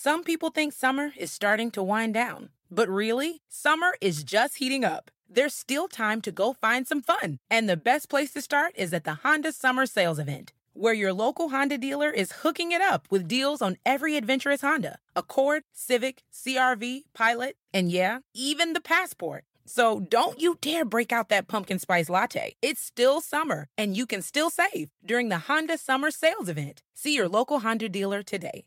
some 0.04 0.22
people 0.22 0.50
think 0.50 0.74
summer 0.74 1.12
is 1.16 1.32
starting 1.32 1.70
to 1.70 1.82
wind 1.82 2.12
down. 2.12 2.50
But 2.70 2.90
really, 2.90 3.40
summer 3.48 3.96
is 4.02 4.22
just 4.22 4.58
heating 4.58 4.84
up. 4.84 5.10
There's 5.30 5.54
still 5.54 5.88
time 5.88 6.20
to 6.20 6.30
go 6.30 6.52
find 6.52 6.86
some 6.86 7.00
fun. 7.00 7.38
And 7.50 7.70
the 7.70 7.78
best 7.78 8.10
place 8.10 8.30
to 8.34 8.42
start 8.42 8.74
is 8.76 8.92
at 8.92 9.04
the 9.04 9.20
Honda 9.22 9.50
Summer 9.50 9.86
Sales 9.86 10.18
Event, 10.18 10.52
where 10.74 10.92
your 10.92 11.14
local 11.14 11.48
Honda 11.48 11.78
dealer 11.78 12.10
is 12.10 12.40
hooking 12.42 12.70
it 12.70 12.82
up 12.82 13.06
with 13.08 13.26
deals 13.26 13.62
on 13.62 13.78
every 13.86 14.18
adventurous 14.18 14.60
Honda 14.60 14.98
Accord, 15.16 15.62
Civic, 15.72 16.22
CRV, 16.30 17.04
Pilot, 17.14 17.56
and 17.72 17.90
yeah, 17.90 18.18
even 18.34 18.74
the 18.74 18.82
Passport. 18.82 19.44
So 19.64 20.00
don't 20.00 20.38
you 20.38 20.58
dare 20.60 20.84
break 20.84 21.12
out 21.14 21.30
that 21.30 21.48
pumpkin 21.48 21.78
spice 21.78 22.10
latte. 22.10 22.56
It's 22.60 22.82
still 22.82 23.22
summer, 23.22 23.68
and 23.78 23.96
you 23.96 24.04
can 24.04 24.20
still 24.20 24.50
save 24.50 24.90
during 25.02 25.30
the 25.30 25.48
Honda 25.48 25.78
Summer 25.78 26.10
Sales 26.10 26.50
Event. 26.50 26.82
See 26.92 27.14
your 27.14 27.26
local 27.30 27.60
Honda 27.60 27.88
dealer 27.88 28.22
today. 28.22 28.66